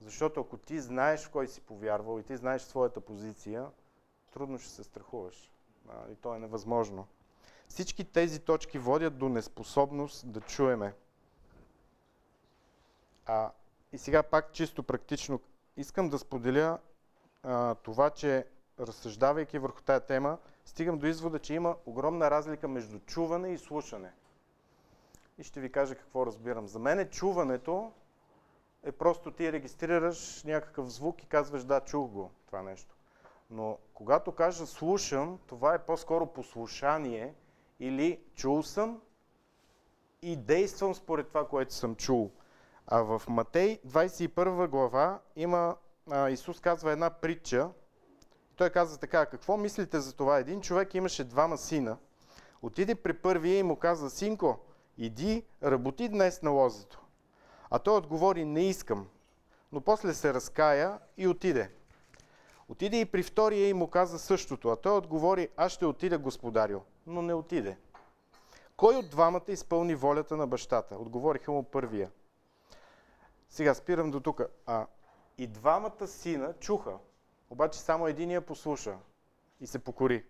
Защото 0.00 0.40
ако 0.40 0.56
ти 0.56 0.80
знаеш 0.80 1.26
в 1.26 1.30
кой 1.30 1.48
си 1.48 1.60
повярвал 1.60 2.18
и 2.18 2.22
ти 2.22 2.36
знаеш 2.36 2.62
своята 2.62 3.00
позиция, 3.00 3.66
трудно 4.32 4.58
ще 4.58 4.70
се 4.70 4.84
страхуваш. 4.84 5.50
И 6.12 6.14
то 6.14 6.34
е 6.34 6.38
невъзможно. 6.38 7.06
Всички 7.68 8.04
тези 8.04 8.40
точки 8.40 8.78
водят 8.78 9.18
до 9.18 9.28
неспособност 9.28 10.32
да 10.32 10.40
чуеме. 10.40 10.94
А, 13.26 13.50
и 13.92 13.98
сега 13.98 14.22
пак 14.22 14.52
чисто 14.52 14.82
практично 14.82 15.40
искам 15.76 16.08
да 16.08 16.18
споделя 16.18 16.78
а, 17.42 17.74
това, 17.74 18.10
че 18.10 18.46
разсъждавайки 18.80 19.58
върху 19.58 19.82
тая 19.82 20.00
тема, 20.00 20.38
стигам 20.64 20.98
до 20.98 21.06
извода, 21.06 21.38
че 21.38 21.54
има 21.54 21.76
огромна 21.86 22.30
разлика 22.30 22.68
между 22.68 22.98
чуване 22.98 23.52
и 23.52 23.58
слушане. 23.58 24.12
И 25.38 25.44
ще 25.44 25.60
ви 25.60 25.72
кажа 25.72 25.94
какво 25.94 26.26
разбирам. 26.26 26.68
За 26.68 26.78
мен 26.78 27.08
чуването 27.08 27.92
е 28.82 28.92
просто 28.92 29.30
ти 29.30 29.52
регистрираш 29.52 30.44
някакъв 30.44 30.92
звук 30.92 31.22
и 31.22 31.26
казваш 31.26 31.64
да, 31.64 31.80
чух 31.80 32.08
го 32.08 32.30
това 32.46 32.62
нещо. 32.62 32.96
Но 33.50 33.78
когато 33.94 34.32
кажа 34.32 34.66
слушам, 34.66 35.38
това 35.46 35.74
е 35.74 35.84
по-скоро 35.84 36.26
послушание 36.26 37.34
или 37.80 38.20
чул 38.34 38.62
съм 38.62 39.00
и 40.22 40.36
действам 40.36 40.94
според 40.94 41.28
това, 41.28 41.48
което 41.48 41.74
съм 41.74 41.94
чул. 41.94 42.30
А 42.86 43.02
в 43.02 43.22
Матей 43.28 43.78
21 43.86 44.68
глава 44.68 45.20
има, 45.36 45.76
а, 46.10 46.30
Исус 46.30 46.60
казва 46.60 46.92
една 46.92 47.10
притча. 47.10 47.70
Той 48.56 48.70
казва 48.70 48.98
така, 48.98 49.26
какво 49.26 49.56
мислите 49.56 50.00
за 50.00 50.12
това? 50.12 50.38
Един 50.38 50.60
човек 50.60 50.94
имаше 50.94 51.24
двама 51.24 51.58
сина. 51.58 51.96
Отиде 52.62 52.94
при 52.94 53.12
първия 53.12 53.58
и 53.58 53.62
му 53.62 53.76
каза, 53.76 54.10
синко, 54.10 54.58
иди, 54.98 55.44
работи 55.62 56.08
днес 56.08 56.42
на 56.42 56.50
лозето. 56.50 57.02
А 57.70 57.78
той 57.78 57.96
отговори, 57.96 58.44
не 58.44 58.68
искам. 58.68 59.08
Но 59.72 59.80
после 59.80 60.14
се 60.14 60.34
разкая 60.34 60.98
и 61.16 61.28
отиде. 61.28 61.70
Отиде 62.68 63.00
и 63.00 63.06
при 63.06 63.22
втория 63.22 63.68
и 63.68 63.74
му 63.74 63.90
каза 63.90 64.18
същото, 64.18 64.68
а 64.68 64.76
той 64.76 64.96
отговори, 64.96 65.48
аз 65.56 65.72
ще 65.72 65.86
отида, 65.86 66.18
господарю, 66.18 66.80
но 67.06 67.22
не 67.22 67.34
отиде. 67.34 67.78
Кой 68.76 68.96
от 68.96 69.10
двамата 69.10 69.44
изпълни 69.48 69.94
волята 69.94 70.36
на 70.36 70.46
бащата? 70.46 70.96
Отговориха 70.96 71.52
му 71.52 71.62
първия. 71.62 72.10
Сега 73.50 73.74
спирам 73.74 74.10
до 74.10 74.20
тук. 74.20 74.42
А, 74.66 74.86
и 75.38 75.46
двамата 75.46 76.06
сина 76.06 76.54
чуха, 76.60 76.98
обаче 77.50 77.78
само 77.80 78.06
единия 78.06 78.40
послуша 78.40 78.98
и 79.60 79.66
се 79.66 79.78
покори. 79.78 80.24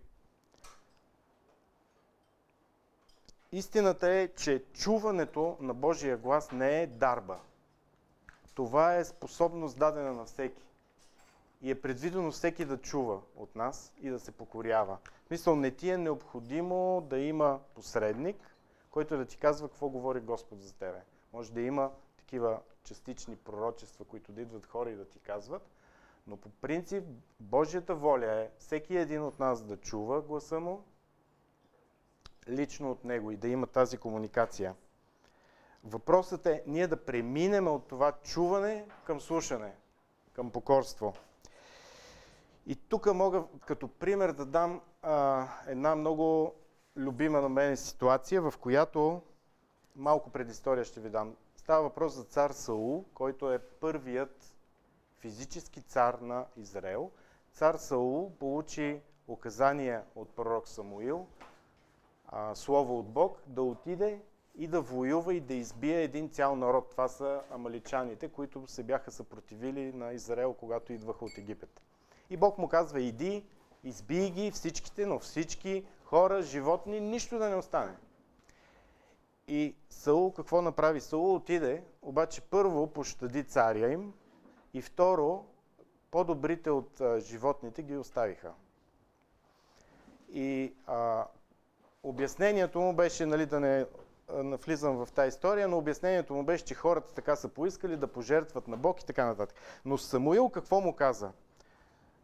Истината 3.52 4.10
е, 4.10 4.28
че 4.28 4.64
чуването 4.72 5.56
на 5.60 5.74
Божия 5.74 6.16
глас 6.16 6.50
не 6.52 6.82
е 6.82 6.86
дарба. 6.86 7.38
Това 8.54 8.96
е 8.96 9.04
способност 9.04 9.78
дадена 9.78 10.12
на 10.12 10.24
всеки. 10.24 10.65
И 11.62 11.70
е 11.70 11.80
предвидено 11.80 12.30
всеки 12.30 12.64
да 12.64 12.78
чува 12.78 13.20
от 13.36 13.56
нас 13.56 13.92
и 14.02 14.10
да 14.10 14.18
се 14.18 14.32
покорява. 14.32 14.98
В 15.24 15.26
смисъл, 15.26 15.56
не 15.56 15.70
ти 15.70 15.90
е 15.90 15.98
необходимо 15.98 17.06
да 17.10 17.18
има 17.18 17.60
посредник, 17.74 18.56
който 18.90 19.16
да 19.16 19.26
ти 19.26 19.38
казва 19.38 19.68
какво 19.68 19.88
говори 19.88 20.20
Господ 20.20 20.62
за 20.62 20.74
тебе. 20.74 21.02
Може 21.32 21.52
да 21.52 21.60
има 21.60 21.90
такива 22.16 22.60
частични 22.84 23.36
пророчества, 23.36 24.04
които 24.04 24.32
да 24.32 24.42
идват 24.42 24.66
хора 24.66 24.90
и 24.90 24.96
да 24.96 25.04
ти 25.04 25.18
казват, 25.18 25.70
но 26.26 26.36
по 26.36 26.48
принцип 26.48 27.04
Божията 27.40 27.94
воля 27.94 28.32
е 28.32 28.50
всеки 28.58 28.96
един 28.96 29.22
от 29.22 29.38
нас 29.38 29.62
да 29.62 29.76
чува 29.76 30.22
гласа 30.22 30.60
му 30.60 30.84
лично 32.48 32.90
от 32.90 33.04
него 33.04 33.30
и 33.30 33.36
да 33.36 33.48
има 33.48 33.66
тази 33.66 33.98
комуникация. 33.98 34.74
Въпросът 35.84 36.46
е 36.46 36.62
ние 36.66 36.86
да 36.86 37.04
преминем 37.04 37.68
от 37.68 37.88
това 37.88 38.12
чуване 38.12 38.86
към 39.04 39.20
слушане, 39.20 39.74
към 40.32 40.50
покорство. 40.50 41.14
И 42.66 42.76
тук 42.76 43.14
мога 43.14 43.44
като 43.66 43.88
пример 43.88 44.32
да 44.32 44.46
дам 44.46 44.80
а, 45.02 45.46
една 45.66 45.96
много 45.96 46.54
любима 46.96 47.40
на 47.40 47.48
мен 47.48 47.76
ситуация, 47.76 48.42
в 48.42 48.54
която 48.60 49.22
малко 49.96 50.30
предистория 50.30 50.84
ще 50.84 51.00
ви 51.00 51.10
дам. 51.10 51.36
Става 51.56 51.82
въпрос 51.82 52.14
за 52.14 52.24
цар 52.24 52.50
Саул, 52.50 53.04
който 53.14 53.52
е 53.52 53.58
първият 53.58 54.56
физически 55.18 55.80
цар 55.80 56.14
на 56.14 56.46
Израел. 56.56 57.10
Цар 57.52 57.74
Саул 57.74 58.32
получи 58.38 59.00
указания 59.28 60.04
от 60.14 60.28
пророк 60.28 60.68
Самуил, 60.68 61.26
а, 62.28 62.54
слово 62.54 62.98
от 62.98 63.08
Бог, 63.08 63.42
да 63.46 63.62
отиде 63.62 64.22
и 64.58 64.66
да 64.66 64.80
воюва 64.80 65.34
и 65.34 65.40
да 65.40 65.54
избие 65.54 66.02
един 66.02 66.30
цял 66.30 66.56
народ. 66.56 66.90
Това 66.90 67.08
са 67.08 67.42
амаличаните, 67.50 68.28
които 68.28 68.66
се 68.66 68.82
бяха 68.82 69.10
съпротивили 69.10 69.92
на 69.92 70.12
Израел, 70.12 70.54
когато 70.54 70.92
идваха 70.92 71.24
от 71.24 71.38
Египет. 71.38 71.82
И 72.30 72.36
Бог 72.36 72.58
му 72.58 72.68
казва, 72.68 73.00
иди, 73.00 73.44
избий 73.84 74.30
ги 74.30 74.50
всичките, 74.50 75.06
но 75.06 75.18
всички 75.18 75.86
хора, 76.04 76.42
животни, 76.42 77.00
нищо 77.00 77.38
да 77.38 77.48
не 77.48 77.56
остане. 77.56 77.96
И 79.48 79.74
Саул 79.90 80.32
какво 80.32 80.62
направи? 80.62 81.00
Саул 81.00 81.34
отиде, 81.34 81.82
обаче 82.02 82.40
първо 82.40 82.86
пощади 82.86 83.44
царя 83.44 83.92
им 83.92 84.12
и 84.74 84.82
второ, 84.82 85.44
по-добрите 86.10 86.70
от 86.70 87.00
а, 87.00 87.20
животните 87.20 87.82
ги 87.82 87.96
оставиха. 87.96 88.52
И 90.32 90.74
а, 90.86 91.26
обяснението 92.02 92.80
му 92.80 92.94
беше, 92.94 93.26
нали, 93.26 93.46
да 93.46 93.60
не 93.60 93.86
навлизам 94.28 95.04
в 95.04 95.12
тази 95.12 95.28
история, 95.28 95.68
но 95.68 95.78
обяснението 95.78 96.34
му 96.34 96.44
беше, 96.44 96.64
че 96.64 96.74
хората 96.74 97.14
така 97.14 97.36
са 97.36 97.48
поискали 97.48 97.96
да 97.96 98.06
пожертват 98.06 98.68
на 98.68 98.76
Бог 98.76 99.02
и 99.02 99.06
така 99.06 99.26
нататък. 99.26 99.56
Но 99.84 99.98
Самуил 99.98 100.48
какво 100.48 100.80
му 100.80 100.96
каза? 100.96 101.30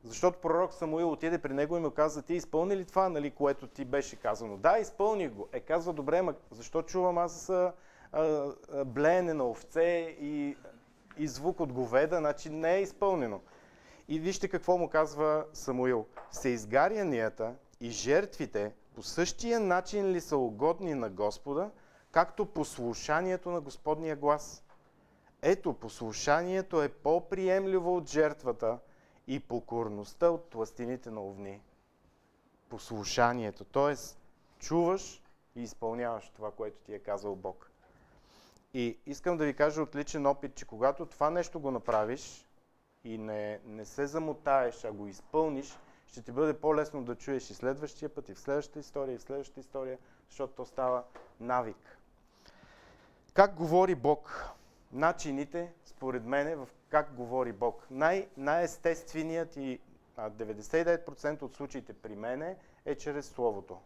Защото 0.05 0.39
пророк 0.39 0.75
Самуил 0.75 1.13
отиде 1.13 1.39
при 1.39 1.53
него 1.53 1.77
и 1.77 1.81
му 1.81 1.91
каза, 1.91 2.23
ти 2.23 2.35
изпълни 2.35 2.77
ли 2.77 2.85
това, 2.85 3.09
нали, 3.09 3.31
което 3.31 3.67
ти 3.67 3.85
беше 3.85 4.17
казано? 4.17 4.57
Да, 4.57 4.79
изпълних 4.79 5.31
го. 5.31 5.49
Е, 5.53 5.61
казва, 5.61 5.93
добре, 5.93 6.23
ма 6.23 6.35
защо 6.51 6.83
чувам 6.83 7.19
аз 7.19 7.49
а, 7.49 7.73
а, 8.13 8.53
блеене 8.85 9.35
на 9.35 9.49
овце 9.49 10.17
и, 10.21 10.57
и 11.19 11.29
звук 11.29 11.61
от 11.61 11.73
говеда, 11.73 12.19
значи 12.19 12.51
не 12.51 12.75
е 12.75 12.83
изпълнено. 12.83 13.41
И 14.09 14.19
вижте 14.19 14.49
какво 14.49 14.79
му 14.79 14.89
казва 14.89 15.45
Самуил. 15.53 16.07
Всеизгарянията 16.31 17.55
и 17.81 17.91
жертвите 17.91 18.73
по 18.95 19.03
същия 19.03 19.61
начин 19.61 20.07
ли 20.07 20.21
са 20.21 20.37
угодни 20.37 20.95
на 20.95 21.11
Господа, 21.11 21.71
както 22.11 22.47
послушанието 22.47 23.51
на 23.51 23.61
Господния 23.61 24.17
глас? 24.17 24.65
Ето, 25.43 25.73
послушанието 25.73 26.83
е 26.83 26.89
по-приемливо 26.89 27.97
от 27.97 28.11
жертвата– 28.11 28.79
и 29.27 29.41
покорността 29.41 30.31
от 30.31 30.51
тластините 30.51 31.11
на 31.11 31.23
овни. 31.23 31.61
Послушанието, 32.69 33.65
т.е. 33.65 33.95
чуваш 34.59 35.23
и 35.57 35.63
изпълняваш 35.63 36.31
това, 36.35 36.51
което 36.51 36.79
ти 36.79 36.95
е 36.95 36.99
казал 36.99 37.37
Бог. 37.37 37.71
И 38.75 38.99
искам 39.07 39.37
да 39.37 39.45
ви 39.45 39.55
кажа 39.55 39.83
от 39.83 39.97
личен 39.97 40.27
опит, 40.27 40.55
че 40.55 40.65
когато 40.65 41.07
това 41.07 41.31
нещо 41.31 41.61
го 41.61 41.71
направиш 41.71 42.47
и 43.05 43.19
не, 43.19 43.61
не 43.67 43.85
се 43.85 44.07
замотаеш, 44.07 44.85
а 44.85 44.93
го 44.93 45.07
изпълниш, 45.07 45.79
ще 46.07 46.23
ти 46.23 46.33
бъде 46.33 46.61
по-лесно 46.61 47.05
да 47.05 47.17
чуеш 47.17 47.51
и 47.51 47.55
следващия 47.55 48.09
път, 48.09 48.29
и 48.29 48.35
в 48.35 48.41
следващата 48.41 48.79
история, 48.79 49.15
и 49.15 49.19
в 49.19 49.23
следващата 49.23 49.61
история, 49.61 49.99
защото 50.29 50.53
то 50.53 50.67
става 50.67 51.05
навик. 51.41 51.99
Как 53.35 53.55
говори 53.55 53.95
Бог? 53.95 54.51
Начините, 54.93 55.73
според 55.85 56.25
мен, 56.25 56.59
в 56.59 56.69
как 56.93 57.15
говори 57.15 57.53
Бог. 57.53 57.87
Най- 57.91 58.29
най-естественият 58.37 59.57
и 59.57 59.81
99% 60.19 61.43
от 61.43 61.55
случаите 61.55 61.93
при 61.93 62.17
мене 62.17 62.57
е 62.85 62.95
чрез 62.95 63.27
Словото. 63.27 63.79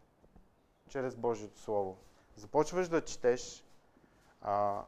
Чрез 0.89 1.17
Божието 1.17 1.61
Слово. 1.61 1.97
Започваш 2.37 2.89
да 2.89 3.05
четеш 3.05 3.65
а, 4.43 4.85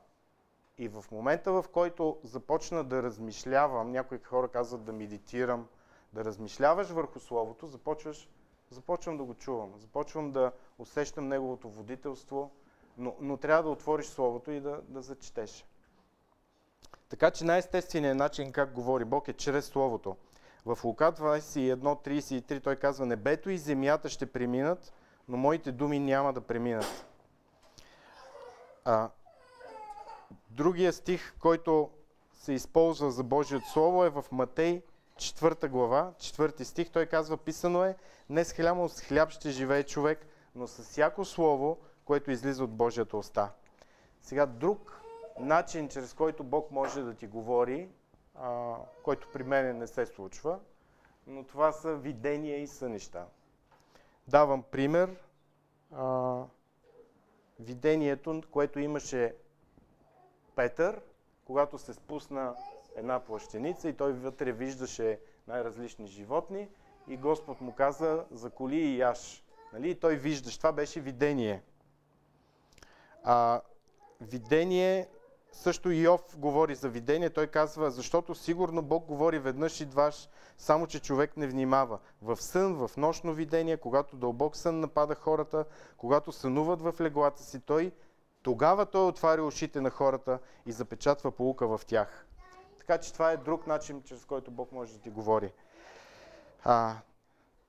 и 0.79 0.89
в 0.89 1.05
момента, 1.13 1.53
в 1.53 1.65
който 1.73 2.19
започна 2.25 2.85
да 2.85 3.03
размишлявам, 3.03 3.91
някои 3.91 4.19
хора 4.19 4.49
казват 4.49 4.85
да 4.85 4.93
медитирам, 4.93 5.69
да 6.13 6.25
размишляваш 6.25 6.91
върху 6.91 7.21
Словото, 7.21 7.67
започваш, 7.67 8.29
започвам 8.71 9.17
да 9.17 9.25
го 9.25 9.35
чувам, 9.35 9.73
започвам 9.77 10.33
да 10.33 10.53
усещам 10.79 11.29
Неговото 11.29 11.69
водителство, 11.69 12.51
но, 12.97 13.17
но 13.21 13.37
трябва 13.37 13.63
да 13.63 13.69
отвориш 13.69 14.07
Словото 14.07 14.51
и 14.51 14.61
да, 14.61 14.81
да 14.89 15.03
зачетеш. 15.03 15.65
Така 17.09 17.31
че 17.31 17.45
най-естественият 17.45 18.17
начин 18.17 18.53
как 18.53 18.73
говори 18.73 19.05
Бог 19.05 19.29
е 19.29 19.33
чрез 19.33 19.67
Словото. 19.67 20.17
В 20.67 20.79
Лука 20.85 21.13
21.33 21.13 22.63
той 22.63 22.77
казва, 22.77 23.07
небето 23.07 23.51
и 23.51 23.59
земята 23.59 24.09
ще 24.09 24.27
преминат, 24.27 24.93
но 25.29 25.37
моите 25.37 25.73
думи 25.73 25.99
няма 25.99 26.33
да 26.33 26.41
преминат. 26.41 27.07
А, 28.85 29.11
другия 30.51 30.93
стих, 30.93 31.35
който 31.41 31.91
се 32.33 32.53
използва 32.53 33.11
за 33.11 33.23
Божието 33.23 33.71
Слово 33.71 34.05
е 34.05 34.11
в 34.11 34.25
Матей 34.33 34.83
4 35.17 35.69
глава, 35.69 36.13
4 36.19 36.63
стих. 36.63 36.91
Той 36.91 37.07
казва, 37.07 37.37
писано 37.37 37.85
е, 37.85 37.97
не 38.31 38.45
с 38.45 38.53
хлямо 38.53 38.89
с 38.89 39.01
хляб 39.01 39.31
ще 39.31 39.51
живее 39.51 39.83
човек, 39.83 40.27
но 40.55 40.67
с 40.67 40.83
всяко 40.83 41.25
Слово, 41.25 41.79
което 42.05 42.31
излиза 42.31 42.65
от 42.65 42.71
Божията 42.71 43.17
уста. 43.17 43.51
Сега 44.23 44.47
друг 44.47 45.03
начин, 45.41 45.89
чрез 45.89 46.15
който 46.15 46.45
Бог 46.45 46.71
може 46.71 47.03
да 47.03 47.15
ти 47.15 47.27
говори, 47.27 47.89
а, 48.35 48.77
който 49.03 49.29
при 49.33 49.43
мен 49.43 49.79
не 49.79 49.87
се 49.87 50.07
случва, 50.07 50.59
но 51.27 51.45
това 51.45 51.73
са 51.73 51.97
видения 51.97 52.63
и 52.63 52.67
сънища. 52.67 53.25
Давам 54.29 54.63
пример. 54.63 55.17
А, 55.95 56.43
видението, 57.61 58.43
което 58.51 58.79
имаше 58.79 59.35
Петър, 60.57 61.01
когато 61.45 61.79
се 61.79 61.95
спусна 61.95 62.55
една 62.97 63.21
плащеница 63.21 63.89
и 63.89 63.97
той 63.97 64.13
вътре 64.13 64.53
виждаше 64.53 65.21
най-различни 65.47 66.07
животни 66.07 66.69
и 67.09 67.17
Господ 67.17 67.61
му 67.61 67.73
каза 67.73 68.25
за 68.31 68.51
коли 68.51 68.77
и 68.77 68.99
яш. 68.99 69.45
Нали? 69.73 69.91
И 69.91 69.95
той 69.95 70.17
виждаш. 70.17 70.59
Това 70.59 70.73
беше 70.73 71.01
видение. 71.01 71.63
А, 73.25 73.61
видение, 74.21 75.09
също 75.53 75.91
Иов 75.91 76.39
говори 76.39 76.75
за 76.75 76.89
видение. 76.89 77.31
Той 77.31 77.47
казва, 77.47 77.91
защото 77.91 78.35
сигурно 78.35 78.83
Бог 78.83 79.05
говори 79.05 79.39
веднъж 79.39 79.81
и 79.81 79.87
дваш, 79.87 80.29
само 80.59 80.87
че 80.87 81.01
човек 81.01 81.37
не 81.37 81.47
внимава. 81.47 81.99
В 82.23 82.37
сън, 82.37 82.75
в 82.75 82.97
нощно 82.97 83.35
видение, 83.35 83.77
когато 83.77 84.17
дълбок 84.17 84.57
сън 84.57 84.81
напада 84.81 85.15
хората, 85.15 85.65
когато 85.97 86.33
сънуват 86.33 86.83
в 86.83 86.95
леглата 87.01 87.43
си, 87.43 87.61
той 87.61 87.93
тогава 88.43 88.87
той 88.87 89.07
отваря 89.07 89.45
ушите 89.45 89.81
на 89.81 89.91
хората 89.91 90.39
и 90.67 90.73
запечатва 90.73 91.31
полука 91.31 91.79
в 91.79 91.81
тях. 91.87 92.27
Така 92.79 92.99
че 92.99 93.13
това 93.13 93.31
е 93.31 93.37
друг 93.37 93.67
начин, 93.67 94.03
чрез 94.03 94.25
който 94.25 94.51
Бог 94.51 94.73
може 94.73 94.93
да 94.93 94.99
ти 94.99 95.11
говори. 95.11 95.53
А, 96.65 96.97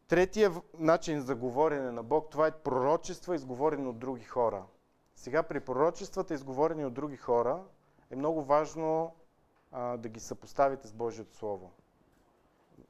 третия 0.07 0.51
начин 0.77 1.21
за 1.21 1.35
говорене 1.35 1.91
на 1.91 2.03
Бог, 2.03 2.29
това 2.29 2.47
е 2.47 2.51
пророчество, 2.51 3.33
изговорено 3.33 3.89
от 3.89 3.99
други 3.99 4.23
хора. 4.23 4.63
Сега 5.19 5.43
при 5.43 5.59
пророчествата, 5.59 6.33
изговорени 6.33 6.85
от 6.85 6.93
други 6.93 7.17
хора, 7.17 7.63
е 8.11 8.15
много 8.15 8.43
важно 8.43 9.15
а, 9.71 9.97
да 9.97 10.09
ги 10.09 10.19
съпоставите 10.19 10.87
с 10.87 10.93
Божието 10.93 11.35
Слово. 11.35 11.71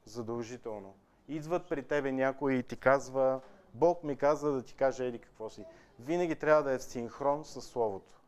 Задължително. 0.04 0.94
Идват 1.28 1.68
при 1.68 1.82
тебе 1.82 2.12
някой 2.12 2.54
и 2.54 2.62
ти 2.62 2.76
казва, 2.76 3.40
Бог 3.74 4.04
ми 4.04 4.16
каза 4.16 4.52
да 4.52 4.62
ти 4.62 4.74
каже 4.74 5.06
еди 5.06 5.18
какво 5.18 5.50
си. 5.50 5.64
Винаги 5.98 6.36
трябва 6.36 6.62
да 6.62 6.72
е 6.72 6.78
в 6.78 6.84
синхрон 6.84 7.44
с 7.44 7.60
Словото. 7.62 8.20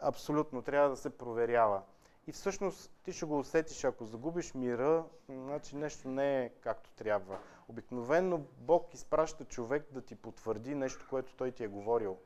Абсолютно, 0.00 0.62
трябва 0.62 0.90
да 0.90 0.96
се 0.96 1.18
проверява. 1.18 1.82
И 2.26 2.32
всъщност 2.32 2.90
ти 3.02 3.12
ще 3.12 3.26
го 3.26 3.38
усетиш, 3.38 3.84
ако 3.84 4.04
загубиш 4.04 4.54
мира, 4.54 5.04
значи 5.28 5.76
нещо 5.76 6.08
не 6.08 6.44
е 6.44 6.48
както 6.48 6.90
трябва. 6.90 7.38
Обикновенно 7.68 8.46
Бог 8.58 8.94
изпраща 8.94 9.44
човек 9.44 9.86
да 9.90 10.00
ти 10.00 10.14
потвърди 10.14 10.74
нещо, 10.74 11.06
което 11.10 11.36
той 11.36 11.52
ти 11.52 11.64
е 11.64 11.68
говорил. 11.68 12.18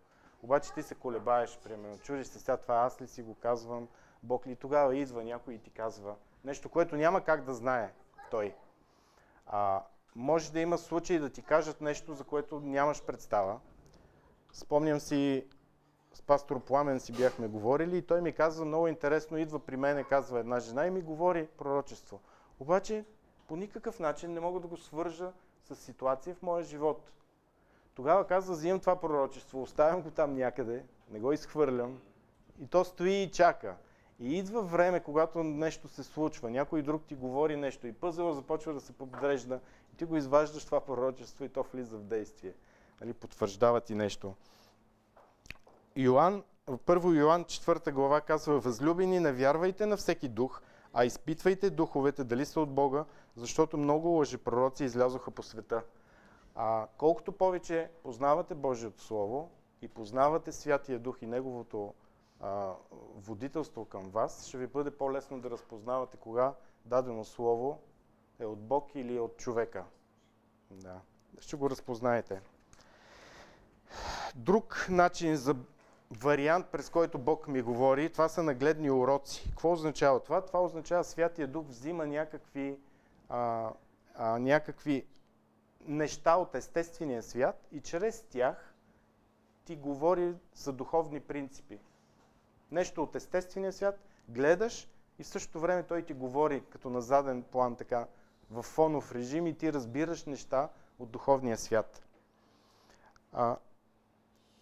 Обаче 0.43 0.73
ти 0.73 0.83
се 0.83 0.95
колебаеш, 0.95 1.59
примерно. 1.65 1.99
Чудиш 1.99 2.27
се 2.27 2.39
сега 2.39 2.57
това 2.57 2.75
аз 2.75 3.01
ли 3.01 3.09
си 3.09 3.23
го 3.23 3.35
казвам, 3.35 3.89
Бог 4.23 4.47
ли 4.47 4.57
тогава 4.57 4.97
идва 4.97 5.25
някой 5.25 5.55
и 5.55 5.59
ти 5.59 5.71
казва 5.71 6.15
нещо, 6.45 6.69
което 6.69 6.97
няма 6.97 7.21
как 7.21 7.45
да 7.45 7.55
знае 7.55 7.93
той. 8.31 8.55
А, 9.47 9.83
може 10.17 10.53
да 10.53 10.61
има 10.61 10.79
случаи 10.79 11.19
да 11.19 11.31
ти 11.31 11.43
кажат 11.43 11.81
нещо, 11.81 12.15
за 12.15 12.25
което 12.25 12.61
нямаш 12.61 13.03
представа. 13.03 13.61
Спомням 14.53 15.01
си, 15.01 15.47
с 16.15 16.23
пастор 16.23 16.61
Пламен 16.61 17.01
си 17.01 17.13
бяхме 17.13 17.49
говорили 17.49 17.99
и 17.99 18.03
той 18.03 18.21
ми 18.21 18.33
казва 18.33 18.65
много 18.65 18.89
интересно, 18.89 19.39
идва 19.39 19.59
при 19.59 19.77
мене, 19.77 20.05
казва 20.05 20.41
една 20.41 20.61
жена 20.61 20.87
и 20.87 20.91
ми 20.91 21.03
говори 21.03 21.47
пророчество. 21.47 22.21
Обаче 22.61 23.05
по 23.49 23.57
никакъв 23.57 24.01
начин 24.01 24.33
не 24.33 24.41
мога 24.41 24.61
да 24.61 24.69
го 24.69 24.77
свържа 24.77 25.33
с 25.65 25.77
ситуация 25.77 26.35
в 26.35 26.43
моя 26.43 26.65
живот. 26.65 27.11
Тогава 27.99 28.27
казва, 28.27 28.55
взимам 28.55 28.81
това 28.81 28.97
пророчество, 28.97 29.63
оставям 29.63 30.03
го 30.03 30.11
там 30.11 30.35
някъде, 30.35 30.85
не 31.11 31.21
го 31.21 31.33
изхвърлям 31.33 31.99
и 32.61 32.67
то 32.67 32.85
стои 32.85 33.23
и 33.23 33.31
чака. 33.31 33.77
И 34.21 34.39
идва 34.39 34.63
време, 34.63 35.01
когато 35.01 35.43
нещо 35.43 35.89
се 35.89 36.03
случва, 36.03 36.51
някой 36.51 36.83
друг 36.83 37.03
ти 37.05 37.15
говори 37.15 37.57
нещо 37.57 37.87
и 37.87 37.93
пъзела 37.93 38.35
започва 38.35 38.75
да 38.75 38.81
се 38.81 38.93
подрежда 38.93 39.61
и 39.93 39.97
ти 39.97 40.05
го 40.05 40.17
изваждаш 40.17 40.65
това 40.65 40.81
пророчество 40.81 41.45
и 41.45 41.49
то 41.49 41.63
влиза 41.73 41.97
в 41.97 42.03
действие. 42.03 42.53
Нали, 43.01 43.13
потвърждава 43.13 43.81
ти 43.81 43.95
нещо. 43.95 44.35
Йоан, 45.97 46.43
първо 46.87 47.13
Йоан 47.13 47.45
4 47.45 47.93
глава 47.93 48.21
казва, 48.21 48.59
възлюбени, 48.59 49.21
не 49.21 49.33
вярвайте 49.33 49.87
на 49.87 49.97
всеки 49.97 50.29
дух, 50.29 50.63
а 50.95 51.05
изпитвайте 51.05 51.71
духовете 51.71 52.25
дали 52.25 52.47
са 52.47 52.61
от 52.61 52.71
Бога, 52.71 53.05
защото 53.37 53.79
много 53.79 54.09
лъжепророци 54.09 54.85
излязоха 54.85 55.31
по 55.31 55.43
света. 55.43 55.83
А 56.55 56.87
колкото 56.99 57.33
повече 57.33 57.91
познавате 58.03 58.55
Божието 58.55 59.03
Слово 59.03 59.51
и 59.83 59.89
познавате 59.89 60.53
Святия 60.53 60.99
Дух 60.99 61.23
и 61.23 61.27
Неговото 61.27 61.95
а, 62.41 62.73
водителство 63.17 63.85
към 63.85 64.03
вас, 64.03 64.47
ще 64.47 64.59
ви 64.59 64.67
бъде 64.67 64.91
по-лесно 64.91 65.41
да 65.41 65.51
разпознавате 65.51 66.17
кога 66.17 66.55
дадено 66.85 67.25
Слово 67.25 67.81
е 68.39 68.47
от 68.47 68.59
Бог 68.59 68.95
или 68.95 69.17
е 69.17 69.21
от 69.21 69.37
човека. 69.37 69.85
Да. 70.71 71.01
Ще 71.41 71.57
го 71.57 71.71
разпознаете. 71.71 72.41
Друг 74.35 74.87
начин 74.91 75.37
за 75.37 75.57
вариант, 76.11 76.67
през 76.67 76.91
който 76.91 77.19
Бог 77.19 77.49
ми 77.49 77.63
говори, 77.63 78.13
това 78.13 78.29
са 78.29 78.43
нагледни 78.43 78.91
уроци. 78.91 79.47
Какво 79.51 79.73
означава 79.73 80.21
това? 80.21 80.41
Това 80.41 80.61
означава 80.61 81.05
Святия 81.05 81.49
Дух 81.49 81.67
взима 81.67 82.07
някакви, 82.07 82.79
а, 83.29 83.71
а, 84.15 84.39
някакви 84.39 85.07
неща 85.89 86.37
от 86.37 86.55
естествения 86.55 87.23
свят 87.23 87.67
и 87.73 87.81
чрез 87.81 88.23
тях 88.23 88.75
ти 89.65 89.77
говори 89.77 90.35
за 90.55 90.73
духовни 90.73 91.21
принципи. 91.21 91.79
Нещо 92.71 93.03
от 93.03 93.17
естествения 93.17 93.73
свят, 93.73 94.01
гледаш 94.29 94.89
и 95.19 95.23
в 95.23 95.27
същото 95.27 95.61
време 95.61 95.83
той 95.83 96.03
ти 96.03 96.13
говори 96.13 96.63
като 96.71 96.91
на 96.91 97.01
заден 97.01 97.43
план, 97.43 97.77
така 97.77 98.07
в 98.51 98.63
фонов 98.63 99.13
режим 99.13 99.47
и 99.47 99.59
ти 99.59 99.73
разбираш 99.73 100.25
неща 100.25 100.69
от 100.99 101.11
духовния 101.11 101.57
свят. 101.57 102.03
А, 103.33 103.57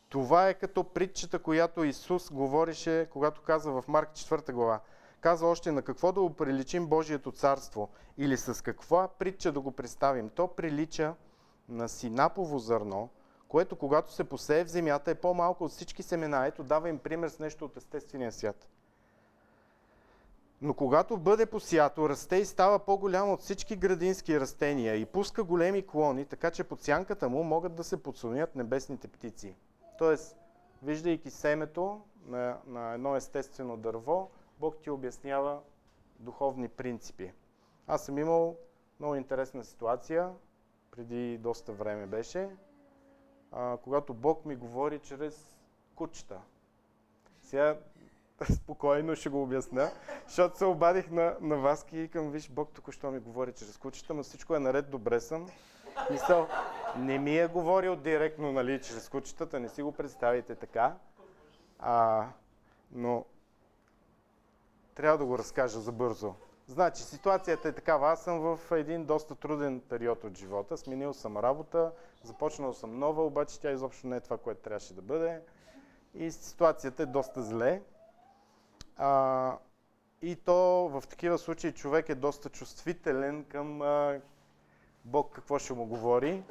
това 0.09 0.49
е 0.49 0.55
като 0.55 0.85
притчата, 0.85 1.39
която 1.39 1.85
Исус 1.85 2.33
говорише, 2.33 3.09
когато 3.13 3.43
каза 3.43 3.71
в 3.71 3.85
Марк 3.89 4.11
4 4.11 4.53
глава. 4.53 4.81
Каза 5.27 5.47
още 5.47 5.73
на 5.73 5.83
какво 5.83 6.13
да 6.13 6.21
оприличим 6.21 6.87
Божието 6.87 7.33
царство 7.33 7.89
или 8.19 8.37
с 8.37 8.65
каква 8.65 9.09
притча 9.09 9.53
да 9.53 9.61
го 9.61 9.73
представим. 9.73 10.29
То 10.29 10.49
прилича 10.49 11.15
на 11.69 11.89
синапово 11.89 12.59
зърно, 12.59 13.09
което 13.49 13.77
когато 13.77 14.13
се 14.13 14.25
посее 14.25 14.65
в 14.65 14.71
земята 14.71 15.11
е 15.11 15.15
по-малко 15.15 15.65
от 15.65 15.71
всички 15.71 16.03
семена. 16.03 16.47
Ето 16.47 16.63
дава 16.63 16.89
им 16.89 16.99
пример 16.99 17.29
с 17.29 17.39
нещо 17.39 17.65
от 17.65 17.77
естествения 17.77 18.33
свят. 18.33 18.69
Но 20.63 20.75
когато 20.75 21.17
бъде 21.17 21.47
посято, 21.47 22.09
расте 22.09 22.37
и 22.37 22.45
става 22.45 22.79
по-голямо 22.79 23.33
от 23.33 23.41
всички 23.41 23.77
градински 23.77 24.41
растения 24.41 24.97
и 24.97 25.07
пуска 25.07 25.45
големи 25.45 25.87
клони, 25.87 26.25
така 26.25 26.51
че 26.51 26.65
под 26.65 26.83
сянката 26.83 27.29
му 27.29 27.43
могат 27.43 27.75
да 27.75 27.85
се 27.85 28.03
подсунят 28.03 28.57
небесните 28.57 29.09
птици. 29.09 29.57
Тоест, 29.99 30.37
виждайки 30.83 31.31
семето 31.31 32.01
на, 32.27 32.57
на 32.67 32.93
едно 32.93 33.17
естествено 33.17 33.77
дърво, 33.77 34.31
Бог 34.59 34.79
ти 34.79 34.91
обяснява 34.91 35.61
духовни 36.19 36.69
принципи. 36.69 37.33
Аз 37.87 38.05
съм 38.05 38.19
имал 38.19 38.57
много 39.01 39.15
интересна 39.15 39.65
ситуация, 39.65 40.31
преди 40.91 41.39
доста 41.39 41.73
време 41.73 42.07
беше, 42.07 42.49
а, 43.53 43.77
когато 43.77 44.15
Бог 44.15 44.45
ми 44.45 44.57
говори 44.57 44.99
чрез 44.99 45.59
кучета. 45.95 46.41
Сега 47.41 47.79
спокойно 48.55 49.17
ще 49.17 49.29
го 49.29 49.43
обясня, 49.43 49.91
защото 50.27 50.59
се 50.59 50.65
обадих 50.65 51.11
на, 51.11 51.37
на 51.41 51.57
Васки 51.57 51.99
и 51.99 52.09
към, 52.09 52.31
виж, 52.31 52.49
Бог 52.49 52.73
току-що 52.73 53.11
ми 53.11 53.19
говори 53.19 53.53
чрез 53.53 53.77
кучета, 53.77 54.15
но 54.15 54.23
всичко 54.23 54.57
е 54.57 54.61
наред, 54.61 54.91
добре 54.91 55.21
съм. 55.21 55.47
Мисъл, 56.11 56.49
не 56.99 57.19
ми 57.19 57.39
е 57.39 57.47
говорил 57.47 57.97
директно, 57.97 58.53
нали, 58.53 58.83
чрез 58.83 59.09
кучетата, 59.09 59.61
не 59.61 59.69
си 59.69 59.83
го 59.83 59.93
представите 59.93 60.55
така. 60.55 60.97
А, 61.79 62.27
но 62.93 63.25
трябва 64.97 65.19
да 65.19 65.25
го 65.25 65.39
разкажа 65.39 65.81
за 65.81 65.93
бързо. 65.93 66.35
Значи, 66.67 67.03
ситуацията 67.03 67.69
е 67.69 67.73
такава. 67.73 68.11
Аз 68.11 68.25
съм 68.25 68.41
в 68.41 68.73
един 68.73 69.05
доста 69.05 69.35
труден 69.35 69.81
период 69.81 70.25
от 70.25 70.39
живота. 70.39 70.77
Сменил 70.77 71.15
съм 71.15 71.37
работа, 71.37 71.93
започнал 72.23 72.73
съм 72.73 72.99
нова, 72.99 73.25
обаче 73.27 73.61
тя 73.61 73.71
изобщо 73.71 74.07
не 74.07 74.17
е 74.17 74.21
това, 74.21 74.39
което 74.39 74.61
трябваше 74.61 74.95
да 74.95 75.03
бъде. 75.03 75.41
И 76.15 76.31
ситуацията 76.31 77.03
е 77.03 77.07
доста 77.07 77.43
зле. 77.43 77.83
А, 78.97 79.59
и 80.23 80.37
то 80.37 80.89
в 80.89 81.03
такива 81.09 81.39
случаи 81.39 81.73
човек 81.73 82.09
е 82.09 82.15
доста 82.15 82.49
чувствителен 82.49 83.45
към 83.45 83.83
а, 83.83 84.21
Бог 85.05 85.33
какво 85.35 85.59
ще 85.59 85.73
му 85.73 85.87
говори. 85.87 86.43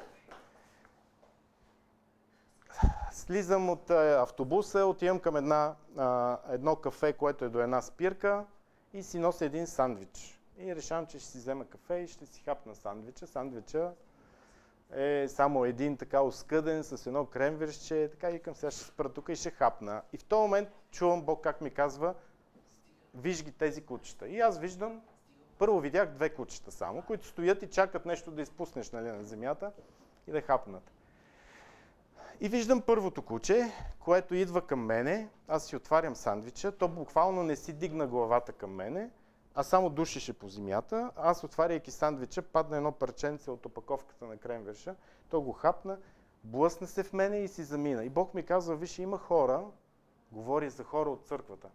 Слизам 3.16 3.70
от 3.70 3.90
автобуса, 3.90 4.86
отивам 4.86 5.20
към 5.20 5.36
една, 5.36 5.74
а, 5.96 6.38
едно 6.48 6.76
кафе, 6.76 7.12
което 7.12 7.44
е 7.44 7.48
до 7.48 7.60
една 7.60 7.82
спирка 7.82 8.44
и 8.92 9.02
си 9.02 9.18
нося 9.18 9.44
един 9.44 9.66
сандвич. 9.66 10.40
И 10.58 10.76
решавам, 10.76 11.06
че 11.06 11.18
ще 11.18 11.28
си 11.28 11.38
взема 11.38 11.64
кафе 11.64 11.94
и 11.94 12.08
ще 12.08 12.26
си 12.26 12.42
хапна 12.44 12.74
сандвича. 12.74 13.26
Сандвича 13.26 13.92
е 14.92 15.28
само 15.28 15.64
един 15.64 15.96
така 15.96 16.22
оскъден 16.22 16.84
с 16.84 17.06
едно 17.06 17.26
кремвирще. 17.26 18.08
Така 18.10 18.30
и 18.30 18.42
към 18.42 18.54
сега 18.54 18.70
ще 18.70 18.84
спра 18.84 19.08
тук 19.08 19.28
и 19.28 19.36
ще 19.36 19.50
хапна. 19.50 20.02
И 20.12 20.18
в 20.18 20.24
този 20.24 20.40
момент 20.40 20.68
чувам 20.90 21.22
Бог 21.22 21.44
как 21.44 21.60
ми 21.60 21.70
казва, 21.70 22.14
виж 23.14 23.44
ги 23.44 23.52
тези 23.52 23.82
кучета. 23.82 24.28
И 24.28 24.40
аз 24.40 24.58
виждам 24.58 25.02
Първо 25.58 25.80
видях 25.80 26.08
две 26.08 26.30
кучета 26.30 26.70
само, 26.70 27.02
които 27.02 27.26
стоят 27.26 27.62
и 27.62 27.70
чакат 27.70 28.06
нещо 28.06 28.30
да 28.30 28.42
изпуснеш 28.42 28.90
нали, 28.90 29.08
на 29.08 29.24
земята 29.24 29.72
и 30.26 30.32
да 30.32 30.40
хапнат. 30.40 30.95
И 32.40 32.48
виждам 32.48 32.80
първото 32.80 33.22
куче, 33.22 33.72
което 33.98 34.34
идва 34.34 34.66
към 34.66 34.84
мене, 34.84 35.28
аз 35.48 35.66
си 35.66 35.76
отварям 35.76 36.16
сандвича, 36.16 36.72
то 36.72 36.88
буквално 36.88 37.42
не 37.42 37.56
си 37.56 37.72
дигна 37.72 38.06
главата 38.06 38.52
към 38.52 38.74
мене, 38.74 39.10
а 39.54 39.62
само 39.62 39.90
душеше 39.90 40.32
по 40.32 40.48
земята. 40.48 41.10
Аз 41.16 41.44
отваряйки 41.44 41.90
сандвича, 41.90 42.42
падна 42.42 42.76
едно 42.76 42.92
парченце 42.92 43.50
от 43.50 43.66
опаковката 43.66 44.24
на 44.24 44.36
кремверша, 44.36 44.94
то 45.28 45.40
го 45.40 45.52
хапна, 45.52 45.98
блъсна 46.44 46.86
се 46.86 47.02
в 47.02 47.12
мене 47.12 47.38
и 47.38 47.48
си 47.48 47.62
замина. 47.62 48.04
И 48.04 48.08
Бог 48.08 48.34
ми 48.34 48.42
казва, 48.42 48.76
виж, 48.76 48.98
има 48.98 49.18
хора, 49.18 49.64
говори 50.32 50.70
за 50.70 50.84
хора 50.84 51.10
от 51.10 51.26
църквата, 51.26 51.68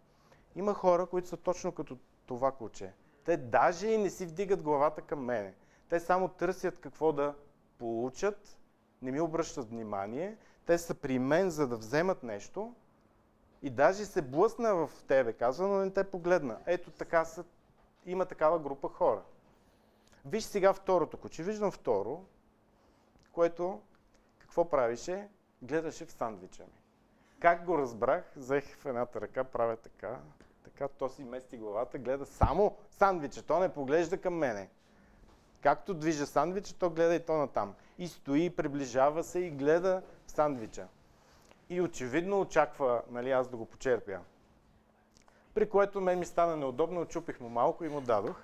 има 0.56 0.74
хора, 0.74 1.06
които 1.06 1.28
са 1.28 1.36
точно 1.36 1.72
като 1.72 1.98
това 2.26 2.52
куче. 2.52 2.92
Те 3.24 3.36
даже 3.36 3.86
и 3.86 3.98
не 3.98 4.10
си 4.10 4.26
вдигат 4.26 4.62
главата 4.62 5.02
към 5.02 5.24
мене. 5.24 5.54
Те 5.88 6.00
само 6.00 6.28
търсят 6.28 6.78
какво 6.78 7.12
да 7.12 7.34
получат, 7.78 8.58
не 9.02 9.10
ми 9.10 9.20
обръщат 9.20 9.70
внимание, 9.70 10.36
те 10.66 10.78
са 10.78 10.94
при 10.94 11.18
мен, 11.18 11.50
за 11.50 11.68
да 11.68 11.76
вземат 11.76 12.22
нещо 12.22 12.74
и 13.62 13.70
даже 13.70 14.04
се 14.04 14.22
блъсна 14.22 14.74
в 14.74 14.90
тебе, 15.08 15.32
казва, 15.32 15.68
но 15.68 15.78
не 15.78 15.90
те 15.90 16.04
погледна. 16.04 16.58
Ето 16.66 16.90
така 16.90 17.24
са, 17.24 17.44
има 18.06 18.26
такава 18.26 18.58
група 18.58 18.88
хора. 18.88 19.22
Виж 20.24 20.44
сега 20.44 20.72
второто 20.72 21.16
куче. 21.16 21.42
Виждам 21.42 21.70
второ, 21.70 22.24
което 23.32 23.80
какво 24.38 24.64
правише? 24.64 25.28
Гледаше 25.62 26.06
в 26.06 26.12
сандвича 26.12 26.62
ми. 26.62 26.82
Как 27.40 27.64
го 27.64 27.78
разбрах? 27.78 28.32
Взех 28.36 28.76
в 28.76 28.86
едната 28.86 29.20
ръка, 29.20 29.44
правя 29.44 29.76
така, 29.76 30.18
така, 30.64 30.88
то 30.88 31.08
си 31.08 31.24
мести 31.24 31.56
главата, 31.56 31.98
гледа 31.98 32.26
само 32.26 32.76
сандвича, 32.90 33.42
то 33.42 33.58
не 33.58 33.68
поглежда 33.68 34.20
към 34.20 34.34
мене. 34.34 34.68
Както 35.60 35.94
движа 35.94 36.26
сандвича, 36.26 36.74
то 36.74 36.90
гледа 36.90 37.14
и 37.14 37.24
то 37.24 37.36
натам. 37.36 37.74
И 37.98 38.08
стои, 38.08 38.50
приближава 38.50 39.24
се 39.24 39.38
и 39.38 39.50
гледа 39.50 40.02
сандвича. 40.32 40.88
И 41.68 41.80
очевидно 41.80 42.40
очаква 42.40 43.02
нали, 43.10 43.30
аз 43.30 43.48
да 43.48 43.56
го 43.56 43.66
почерпя. 43.66 44.18
При 45.54 45.68
което 45.68 46.00
мен 46.00 46.18
ми 46.18 46.26
стана 46.26 46.56
неудобно, 46.56 47.00
очупих 47.00 47.40
му 47.40 47.48
малко 47.48 47.84
и 47.84 47.88
му 47.88 48.00
дадох. 48.00 48.42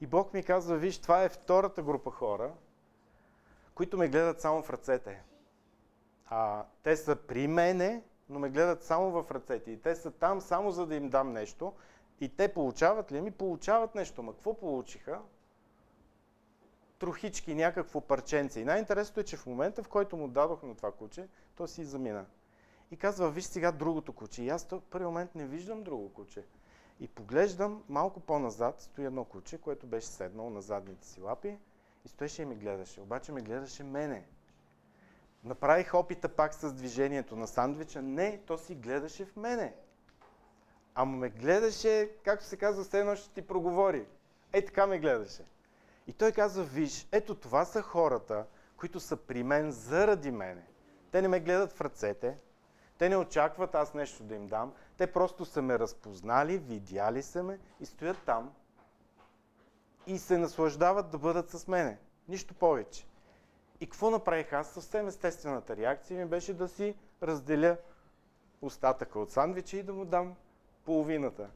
И 0.00 0.06
Бог 0.06 0.34
ми 0.34 0.42
казва, 0.42 0.76
виж, 0.76 0.98
това 0.98 1.22
е 1.22 1.28
втората 1.28 1.82
група 1.82 2.10
хора, 2.10 2.52
които 3.74 3.96
ме 3.96 4.08
гледат 4.08 4.40
само 4.40 4.62
в 4.62 4.70
ръцете. 4.70 5.22
А, 6.26 6.64
те 6.82 6.96
са 6.96 7.16
при 7.16 7.46
мене, 7.46 8.02
но 8.28 8.38
ме 8.38 8.50
гледат 8.50 8.82
само 8.82 9.10
в 9.10 9.30
ръцете. 9.30 9.70
И 9.70 9.80
те 9.80 9.94
са 9.94 10.10
там 10.10 10.40
само 10.40 10.70
за 10.70 10.86
да 10.86 10.94
им 10.94 11.08
дам 11.08 11.32
нещо. 11.32 11.72
И 12.20 12.28
те 12.28 12.54
получават 12.54 13.12
ли? 13.12 13.20
Ми 13.20 13.30
получават 13.30 13.94
нещо. 13.94 14.22
Ма 14.22 14.32
какво 14.32 14.54
получиха? 14.54 15.20
Трохички, 16.98 17.54
някакво 17.54 18.00
парченце. 18.00 18.60
И 18.60 18.64
най-интересното 18.64 19.20
е, 19.20 19.24
че 19.24 19.36
в 19.36 19.46
момента, 19.46 19.82
в 19.82 19.88
който 19.88 20.16
му 20.16 20.28
дадох 20.28 20.62
на 20.62 20.74
това 20.74 20.92
куче, 20.92 21.28
то 21.56 21.66
си 21.66 21.84
замина. 21.84 22.26
И 22.90 22.96
казва, 22.96 23.30
виж 23.30 23.44
сега 23.44 23.72
другото 23.72 24.12
куче. 24.12 24.42
И 24.42 24.48
аз 24.48 24.64
в 24.70 24.80
първи 24.90 25.06
момент 25.06 25.34
не 25.34 25.46
виждам 25.46 25.82
друго 25.82 26.12
куче. 26.12 26.44
И 27.00 27.08
поглеждам 27.08 27.82
малко 27.88 28.20
по-назад, 28.20 28.80
стои 28.80 29.04
едно 29.04 29.24
куче, 29.24 29.58
което 29.58 29.86
беше 29.86 30.06
седнало 30.06 30.50
на 30.50 30.62
задните 30.62 31.06
си 31.06 31.20
лапи 31.20 31.58
и 32.04 32.08
стоеше 32.08 32.42
и 32.42 32.44
ми 32.44 32.54
гледаше. 32.54 33.00
Обаче 33.00 33.32
ме 33.32 33.42
гледаше 33.42 33.84
мене. 33.84 34.24
Направих 35.44 35.94
опита 35.94 36.28
пак 36.28 36.54
с 36.54 36.72
движението 36.72 37.36
на 37.36 37.46
сандвича. 37.46 38.02
Не, 38.02 38.40
то 38.46 38.58
си 38.58 38.74
гледаше 38.74 39.24
в 39.24 39.36
мене. 39.36 39.74
Ама 40.94 41.16
ме 41.16 41.28
гледаше, 41.28 42.10
както 42.24 42.44
се 42.44 42.56
казва, 42.56 42.84
все 42.84 43.00
едно 43.00 43.16
ще 43.16 43.30
ти 43.30 43.42
проговори. 43.42 44.06
Е, 44.52 44.64
така 44.64 44.86
ме 44.86 44.98
гледаше. 44.98 45.42
И 46.06 46.12
той 46.12 46.32
казва, 46.32 46.64
виж, 46.64 47.08
ето 47.12 47.34
това 47.34 47.64
са 47.64 47.82
хората, 47.82 48.46
които 48.76 49.00
са 49.00 49.16
при 49.16 49.42
мен 49.42 49.70
заради 49.70 50.30
мене. 50.30 50.66
Те 51.10 51.22
не 51.22 51.28
ме 51.28 51.40
гледат 51.40 51.72
в 51.72 51.80
ръцете, 51.80 52.38
те 52.98 53.08
не 53.08 53.16
очакват 53.16 53.74
аз 53.74 53.94
нещо 53.94 54.22
да 54.22 54.34
им 54.34 54.48
дам, 54.48 54.72
те 54.96 55.06
просто 55.06 55.44
са 55.44 55.62
ме 55.62 55.78
разпознали, 55.78 56.58
видяли 56.58 57.22
са 57.22 57.42
ме 57.42 57.58
и 57.80 57.86
стоят 57.86 58.18
там 58.26 58.52
и 60.06 60.18
се 60.18 60.38
наслаждават 60.38 61.10
да 61.10 61.18
бъдат 61.18 61.50
с 61.50 61.68
мене. 61.68 61.98
Нищо 62.28 62.54
повече. 62.54 63.06
И 63.80 63.86
какво 63.86 64.10
направих 64.10 64.52
аз? 64.52 64.68
Съвсем 64.70 65.08
естествената 65.08 65.76
реакция 65.76 66.18
ми 66.18 66.30
беше 66.30 66.54
да 66.54 66.68
си 66.68 66.94
разделя 67.22 67.76
остатъка 68.62 69.18
от 69.18 69.30
сандвича 69.30 69.76
и 69.76 69.82
да 69.82 69.92
му 69.92 70.04
дам 70.04 70.34
половината. 70.84 71.50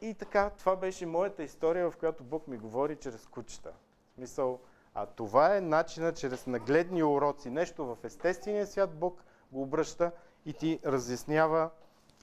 И 0.00 0.14
така, 0.14 0.50
това 0.50 0.76
беше 0.76 1.06
моята 1.06 1.42
история, 1.42 1.90
в 1.90 1.96
която 1.96 2.24
Бог 2.24 2.48
ми 2.48 2.56
говори 2.58 2.96
чрез 2.96 3.26
кучета. 3.26 3.72
В 4.10 4.14
смисъл, 4.14 4.60
а 4.94 5.06
това 5.06 5.56
е 5.56 5.60
начина 5.60 6.12
чрез 6.12 6.46
нагледни 6.46 7.02
уроци. 7.02 7.50
Нещо 7.50 7.84
в 7.84 7.96
естествения 8.04 8.66
свят 8.66 8.98
Бог 8.98 9.24
го 9.52 9.62
обръща 9.62 10.12
и 10.46 10.52
ти 10.52 10.80
разяснява, 10.84 11.70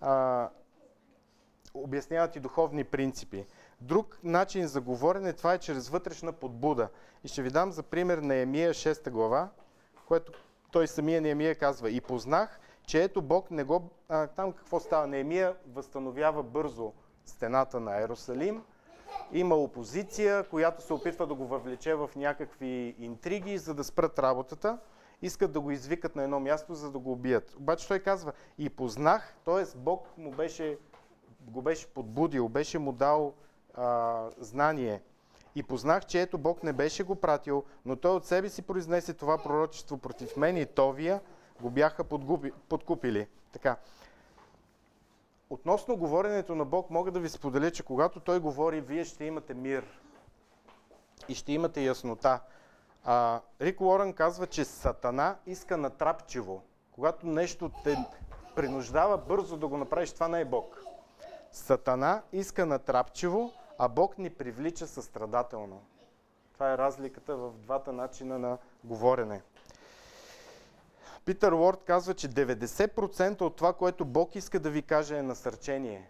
а, 0.02 0.50
обяснява 1.74 2.28
ти 2.28 2.40
духовни 2.40 2.84
принципи. 2.84 3.46
Друг 3.82 4.20
начин 4.24 4.68
за 4.68 4.82
говорене, 4.82 5.34
това 5.34 5.54
е 5.54 5.60
чрез 5.60 5.90
вътрешна 5.90 6.34
подбуда. 6.34 6.90
И 7.24 7.28
ще 7.28 7.42
ви 7.42 7.50
дам 7.50 7.72
за 7.72 7.84
пример 7.84 8.18
на 8.18 8.36
Емия 8.36 8.74
6 8.74 9.10
глава, 9.10 9.50
което 10.08 10.32
той 10.72 10.88
самия 10.88 11.22
Неемия 11.22 11.56
казва. 11.56 11.90
И 11.90 12.02
познах, 12.02 12.60
че 12.86 13.04
ето 13.04 13.22
Бог 13.22 13.52
не 13.52 13.64
го... 13.64 13.90
А, 14.10 14.28
там 14.28 14.52
какво 14.52 14.80
става? 14.80 15.08
Неемия 15.08 15.56
възстановява 15.68 16.44
бързо 16.44 16.94
стената 17.26 17.80
на 17.80 18.02
Ерусалим. 18.02 18.64
Има 19.32 19.56
опозиция, 19.56 20.44
която 20.44 20.84
се 20.84 20.94
опитва 20.94 21.28
да 21.28 21.34
го 21.34 21.48
въвлече 21.48 21.96
в 21.96 22.10
някакви 22.16 22.96
интриги, 23.00 23.58
за 23.58 23.74
да 23.74 23.84
спрат 23.84 24.20
работата. 24.20 24.78
Искат 25.22 25.52
да 25.52 25.60
го 25.60 25.72
извикат 25.72 26.16
на 26.16 26.24
едно 26.24 26.40
място, 26.40 26.76
за 26.76 26.92
да 26.92 27.00
го 27.00 27.12
убият. 27.12 27.56
Обаче 27.56 27.88
той 27.88 28.00
казва, 28.00 28.32
и 28.58 28.70
познах, 28.70 29.36
т.е. 29.46 29.78
Бог 29.78 30.18
му 30.18 30.32
беше, 30.32 30.78
го 31.42 31.62
беше 31.62 31.88
подбудил, 31.88 32.50
беше 32.50 32.80
му 32.80 32.92
дал 32.92 33.34
а, 33.74 34.30
знание. 34.38 35.02
И 35.56 35.64
познах, 35.64 36.06
че 36.06 36.22
ето 36.22 36.38
Бог 36.38 36.64
не 36.64 36.74
беше 36.74 37.04
го 37.04 37.16
пратил, 37.16 37.64
но 37.86 37.96
той 37.96 38.12
от 38.12 38.26
себе 38.26 38.50
си 38.50 38.62
произнесе 38.62 39.14
това 39.14 39.38
пророчество 39.38 39.98
против 39.98 40.38
мен 40.38 40.58
и 40.58 40.66
Товия 40.66 41.22
го 41.62 41.70
бяха 41.70 42.04
подкупили. 42.70 43.28
Така. 43.52 43.78
Относно 45.54 45.98
говоренето 45.98 46.56
на 46.56 46.66
Бог, 46.66 46.90
мога 46.90 47.12
да 47.12 47.20
ви 47.20 47.30
споделя, 47.30 47.72
че 47.72 47.84
когато 47.84 48.20
Той 48.20 48.40
говори, 48.40 48.82
вие 48.82 49.06
ще 49.06 49.26
имате 49.26 49.54
мир 49.54 49.86
и 51.28 51.36
ще 51.36 51.54
имате 51.54 51.82
яснота. 51.82 52.40
А, 53.04 53.42
Рик 53.62 53.82
Уорън 53.82 54.14
казва, 54.14 54.48
че 54.48 54.66
Сатана 54.66 55.36
иска 55.46 55.78
натрапчиво. 55.78 56.62
Когато 56.92 57.28
нещо 57.28 57.72
те 57.84 57.98
принуждава 58.56 59.18
бързо 59.18 59.58
да 59.58 59.68
го 59.68 59.78
направиш, 59.78 60.12
това 60.12 60.28
не 60.28 60.42
е 60.42 60.46
Бог. 60.46 60.84
Сатана 61.52 62.22
иска 62.32 62.66
натрапчиво, 62.66 63.52
а 63.78 63.88
Бог 63.88 64.18
ни 64.18 64.30
привлича 64.30 64.88
състрадателно. 64.88 65.82
Това 66.54 66.74
е 66.74 66.78
разликата 66.78 67.36
в 67.36 67.52
двата 67.52 67.94
начина 67.94 68.40
на 68.40 68.58
говорене. 68.84 69.42
Питър 71.26 71.52
Уорд 71.52 71.84
казва, 71.84 72.14
че 72.14 72.30
90% 72.30 73.42
от 73.42 73.56
това, 73.56 73.74
което 73.74 74.06
Бог 74.06 74.36
иска 74.36 74.60
да 74.60 74.70
ви 74.70 74.82
каже 74.82 75.18
е 75.18 75.24
насърчение. 75.24 76.10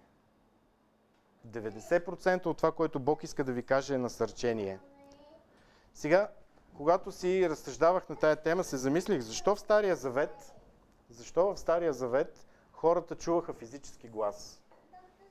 90% 1.47 2.45
от 2.45 2.57
това, 2.57 2.71
което 2.71 2.99
Бог 2.99 3.23
иска 3.23 3.43
да 3.43 3.51
ви 3.51 3.63
каже 3.63 3.95
е 3.95 3.97
насърчение. 3.97 4.79
Сега, 5.93 6.29
когато 6.77 7.11
си 7.11 7.49
разсъждавах 7.49 8.09
на 8.09 8.15
тая 8.15 8.35
тема, 8.35 8.63
се 8.63 8.77
замислих, 8.77 9.21
защо 9.21 9.55
в 9.55 9.59
Стария 9.59 9.95
Завет, 9.95 10.53
защо 11.09 11.53
в 11.53 11.59
Стария 11.59 11.93
Завет 11.93 12.45
хората 12.71 13.15
чуваха 13.15 13.53
физически 13.53 14.07
глас. 14.07 14.61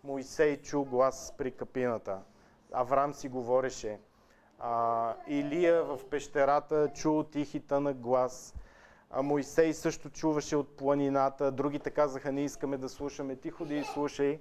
Моисей 0.05 0.62
чу 0.62 0.85
глас 0.85 1.35
при 1.38 1.51
капината. 1.51 2.21
Аврам 2.73 3.14
си 3.14 3.29
говореше. 3.29 4.01
А, 4.59 5.14
Илия 5.27 5.85
в 5.85 6.01
пещерата 6.11 6.88
чу 6.95 7.23
тихита 7.23 7.81
на 7.81 7.92
глас. 7.92 8.55
А 9.14 9.22
Моисей 9.22 9.75
също 9.75 10.11
чуваше 10.11 10.57
от 10.57 10.77
планината. 10.77 11.53
Другите 11.53 11.90
казаха, 11.90 12.33
не 12.33 12.44
искаме 12.44 12.77
да 12.77 12.88
слушаме. 12.88 13.37
Тихо 13.37 13.64
да 13.64 13.75
и 13.75 13.85
слушай. 13.85 14.40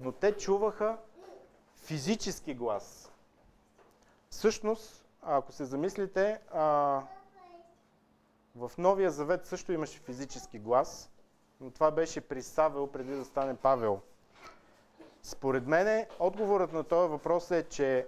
Но 0.00 0.12
те 0.12 0.36
чуваха 0.36 0.96
физически 1.76 2.54
глас. 2.54 3.12
Всъщност, 4.30 5.04
ако 5.22 5.52
се 5.52 5.64
замислите, 5.64 6.40
а, 6.52 7.02
в 8.56 8.72
Новия 8.78 9.10
Завет 9.10 9.46
също 9.46 9.72
имаше 9.72 9.98
физически 9.98 10.58
глас, 10.58 11.10
но 11.60 11.70
това 11.70 11.90
беше 11.90 12.20
при 12.20 12.42
Савел 12.42 12.86
преди 12.86 13.14
да 13.14 13.24
стане 13.24 13.56
Павел. 13.56 14.00
Според 15.22 15.66
мен, 15.66 16.06
отговорът 16.18 16.72
на 16.72 16.84
този 16.84 17.10
въпрос 17.10 17.50
е, 17.50 17.62
че 17.68 18.06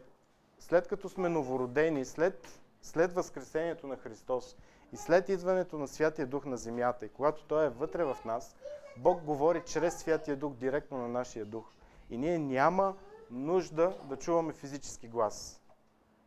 след 0.58 0.88
като 0.88 1.08
сме 1.08 1.28
новородени, 1.28 2.04
след, 2.04 2.60
след 2.82 3.12
Възкресението 3.12 3.86
на 3.86 3.96
Христос 3.96 4.56
и 4.92 4.96
след 4.96 5.28
идването 5.28 5.78
на 5.78 5.88
Святия 5.88 6.26
Дух 6.26 6.44
на 6.44 6.56
земята 6.56 7.06
и 7.06 7.08
когато 7.08 7.44
Той 7.44 7.66
е 7.66 7.68
вътре 7.68 8.04
в 8.04 8.16
нас, 8.24 8.56
Бог 8.96 9.22
говори 9.22 9.62
чрез 9.66 9.98
Святия 9.98 10.36
Дух 10.36 10.54
директно 10.54 10.98
на 10.98 11.08
нашия 11.08 11.44
дух. 11.44 11.72
И 12.10 12.18
ние 12.18 12.38
няма 12.38 12.96
нужда 13.30 13.96
да 14.04 14.16
чуваме 14.16 14.52
физически 14.52 15.08
глас. 15.08 15.60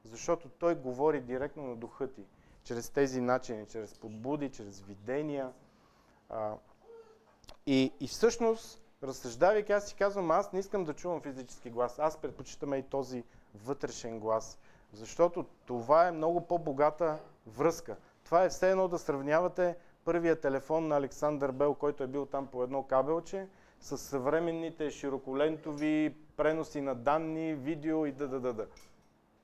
Защото 0.03 0.49
той 0.49 0.75
говори 0.75 1.21
директно 1.21 1.63
на 1.63 1.75
духа 1.75 2.13
ти. 2.13 2.25
Чрез 2.63 2.89
тези 2.89 3.21
начини, 3.21 3.65
чрез 3.65 3.93
подбуди, 3.93 4.49
чрез 4.49 4.81
видения. 4.81 5.51
И, 7.65 7.93
и 7.99 8.07
всъщност, 8.07 8.81
разсъждавайки, 9.03 9.71
аз 9.71 9.87
си 9.87 9.95
казвам, 9.95 10.31
аз 10.31 10.53
не 10.53 10.59
искам 10.59 10.85
да 10.85 10.93
чувам 10.93 11.21
физически 11.21 11.69
глас. 11.69 11.99
Аз 11.99 12.17
предпочитам 12.17 12.73
и 12.73 12.83
този 12.83 13.23
вътрешен 13.55 14.19
глас. 14.19 14.59
Защото 14.93 15.45
това 15.65 16.07
е 16.07 16.11
много 16.11 16.47
по-богата 16.47 17.19
връзка. 17.47 17.97
Това 18.31 18.43
е 18.43 18.49
все 18.49 18.71
едно 18.71 18.87
да 18.87 18.99
сравнявате 18.99 19.75
първия 20.05 20.41
телефон 20.41 20.87
на 20.87 20.97
Александър 20.97 21.51
Бел, 21.51 21.73
който 21.73 22.03
е 22.03 22.07
бил 22.07 22.25
там 22.25 22.47
по 22.47 22.63
едно 22.63 22.83
кабелче, 22.83 23.47
с 23.79 23.97
съвременните 23.97 24.91
широколентови 24.91 26.15
преноси 26.37 26.81
на 26.81 26.95
данни, 26.95 27.53
видео 27.53 28.05
и 28.05 28.11
да-да-да-да. 28.11 28.67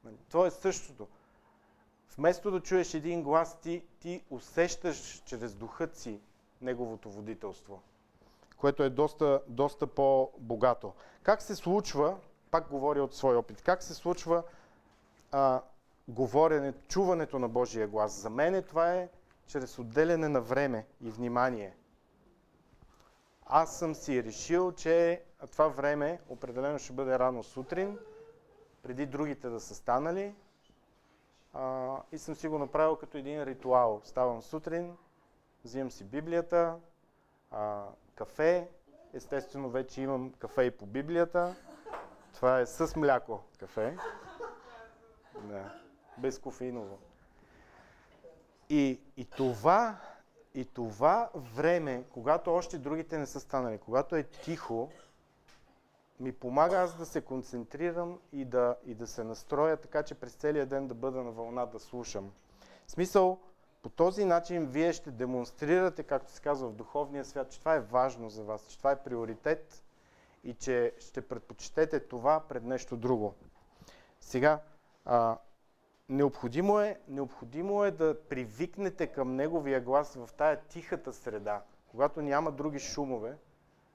Нали, 0.03 0.15
това 0.29 0.47
е 0.47 0.51
същото. 0.51 1.07
Вместо 2.17 2.51
да 2.51 2.59
чуеш 2.59 2.93
един 2.93 3.23
глас, 3.23 3.59
ти, 3.61 3.83
ти 3.99 4.23
усещаш 4.29 5.23
чрез 5.25 5.53
духът 5.53 5.95
си 5.95 6.19
неговото 6.61 7.09
водителство, 7.09 7.81
което 8.57 8.83
е 8.83 8.89
доста, 8.89 9.41
доста 9.47 9.87
по-богато. 9.87 10.93
Как 11.23 11.41
се 11.41 11.55
случва, 11.55 12.17
пак 12.51 12.69
говоря 12.69 13.03
от 13.03 13.15
свой 13.15 13.35
опит, 13.35 13.61
как 13.61 13.83
се 13.83 13.93
случва 13.93 14.43
а, 15.31 15.61
говорене, 16.07 16.73
чуването 16.87 17.39
на 17.39 17.49
Божия 17.49 17.87
глас? 17.87 18.11
За 18.11 18.29
мен 18.29 18.63
това 18.63 18.93
е 18.93 19.09
чрез 19.47 19.79
отделяне 19.79 20.29
на 20.29 20.41
време 20.41 20.87
и 21.01 21.09
внимание. 21.09 21.75
Аз 23.45 23.79
съм 23.79 23.95
си 23.95 24.23
решил, 24.23 24.71
че 24.71 25.23
това 25.51 25.67
време 25.67 26.19
определено 26.29 26.79
ще 26.79 26.93
бъде 26.93 27.19
рано 27.19 27.43
сутрин, 27.43 27.97
преди 28.83 29.05
другите 29.05 29.49
да 29.49 29.59
са 29.59 29.75
станали. 29.75 30.35
А, 31.53 31.95
и 32.11 32.17
съм 32.17 32.35
си 32.35 32.47
го 32.47 32.59
направил 32.59 32.95
като 32.95 33.17
един 33.17 33.43
ритуал. 33.43 34.01
Ставам 34.03 34.41
сутрин, 34.41 34.97
взимам 35.65 35.91
си 35.91 36.03
Библията, 36.03 36.75
а, 37.51 37.85
кафе. 38.15 38.69
Естествено, 39.13 39.69
вече 39.69 40.01
имам 40.01 40.33
кафе 40.39 40.63
и 40.63 40.71
по 40.71 40.85
Библията. 40.85 41.55
Това 42.33 42.59
е 42.59 42.65
с 42.65 42.95
мляко 42.95 43.43
кафе. 43.59 43.97
Да, 45.35 45.86
без 46.17 46.39
кофеиново. 46.39 46.97
И, 48.69 48.99
и, 49.17 49.25
това, 49.25 49.97
и 50.53 50.65
това 50.65 51.29
време, 51.35 52.03
когато 52.13 52.53
още 52.53 52.77
другите 52.77 53.17
не 53.17 53.25
са 53.25 53.39
станали, 53.39 53.77
когато 53.77 54.15
е 54.15 54.23
тихо, 54.23 54.89
ми 56.19 56.31
помага 56.31 56.77
аз 56.77 56.97
да 56.97 57.05
се 57.05 57.21
концентрирам 57.21 58.19
и 58.33 58.45
да, 58.45 58.75
и 58.85 58.95
да 58.95 59.07
се 59.07 59.23
настроя 59.23 59.77
така, 59.77 60.03
че 60.03 60.15
през 60.15 60.33
целия 60.33 60.65
ден 60.65 60.87
да 60.87 60.93
бъда 60.93 61.23
на 61.23 61.31
вълна 61.31 61.65
да 61.65 61.79
слушам. 61.79 62.31
В 62.87 62.91
смисъл, 62.91 63.39
по 63.81 63.89
този 63.89 64.25
начин 64.25 64.65
вие 64.65 64.93
ще 64.93 65.11
демонстрирате, 65.11 66.03
както 66.03 66.31
се 66.31 66.41
казва 66.41 66.69
в 66.69 66.75
духовния 66.75 67.25
свят, 67.25 67.51
че 67.51 67.59
това 67.59 67.75
е 67.75 67.79
важно 67.79 68.29
за 68.29 68.43
вас, 68.43 68.67
че 68.67 68.77
това 68.77 68.91
е 68.91 69.03
приоритет 69.03 69.83
и 70.43 70.53
че 70.53 70.93
ще 70.99 71.27
предпочитете 71.27 71.99
това 71.99 72.39
пред 72.39 72.63
нещо 72.63 72.97
друго. 72.97 73.33
Сега, 74.21 74.59
а, 75.05 75.37
необходимо, 76.09 76.79
е, 76.79 76.99
необходимо 77.07 77.83
е 77.83 77.91
да 77.91 78.15
привикнете 78.29 79.07
към 79.07 79.35
неговия 79.35 79.81
глас 79.81 80.15
в 80.15 80.29
тая 80.37 80.61
тихата 80.61 81.13
среда, 81.13 81.61
когато 81.91 82.21
няма 82.21 82.51
други 82.51 82.79
шумове, 82.79 83.37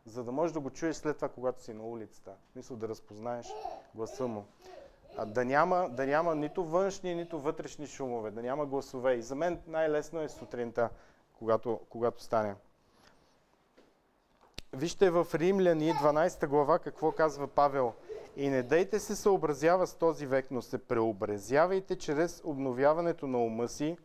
за 0.06 0.24
да 0.24 0.32
можеш 0.32 0.52
да 0.52 0.60
го 0.60 0.70
чуеш 0.70 0.96
след 0.96 1.16
това, 1.16 1.28
когато 1.28 1.62
си 1.62 1.74
на 1.74 1.82
улицата. 1.82 2.32
Мисля 2.56 2.76
да 2.76 2.88
разпознаеш 2.88 3.46
гласа 3.94 4.26
му. 4.26 4.44
А, 5.16 5.26
да, 5.26 5.44
няма, 5.44 5.88
да 5.90 6.06
няма 6.06 6.34
нито 6.34 6.64
външни, 6.64 7.14
нито 7.14 7.40
вътрешни 7.40 7.86
шумове, 7.86 8.30
да 8.30 8.42
няма 8.42 8.66
гласове. 8.66 9.14
И 9.14 9.22
за 9.22 9.34
мен 9.34 9.60
най-лесно 9.66 10.20
е 10.20 10.28
сутринта, 10.28 10.90
когато, 11.38 11.80
когато 11.88 12.22
стане. 12.22 12.54
Вижте 14.72 15.10
в 15.10 15.26
Римляни 15.34 15.92
12 15.92 16.46
глава 16.46 16.78
какво 16.78 17.12
казва 17.12 17.46
Павел. 17.48 17.94
И 18.36 18.48
не 18.48 18.62
дайте 18.62 19.00
се 19.00 19.16
съобразява 19.16 19.86
с 19.86 19.94
този 19.94 20.26
век, 20.26 20.46
но 20.50 20.62
се 20.62 20.78
преобразявайте 20.78 21.96
чрез 21.98 22.42
обновяването 22.44 23.26
на 23.26 23.38
ума 23.38 23.68
си, 23.68 23.96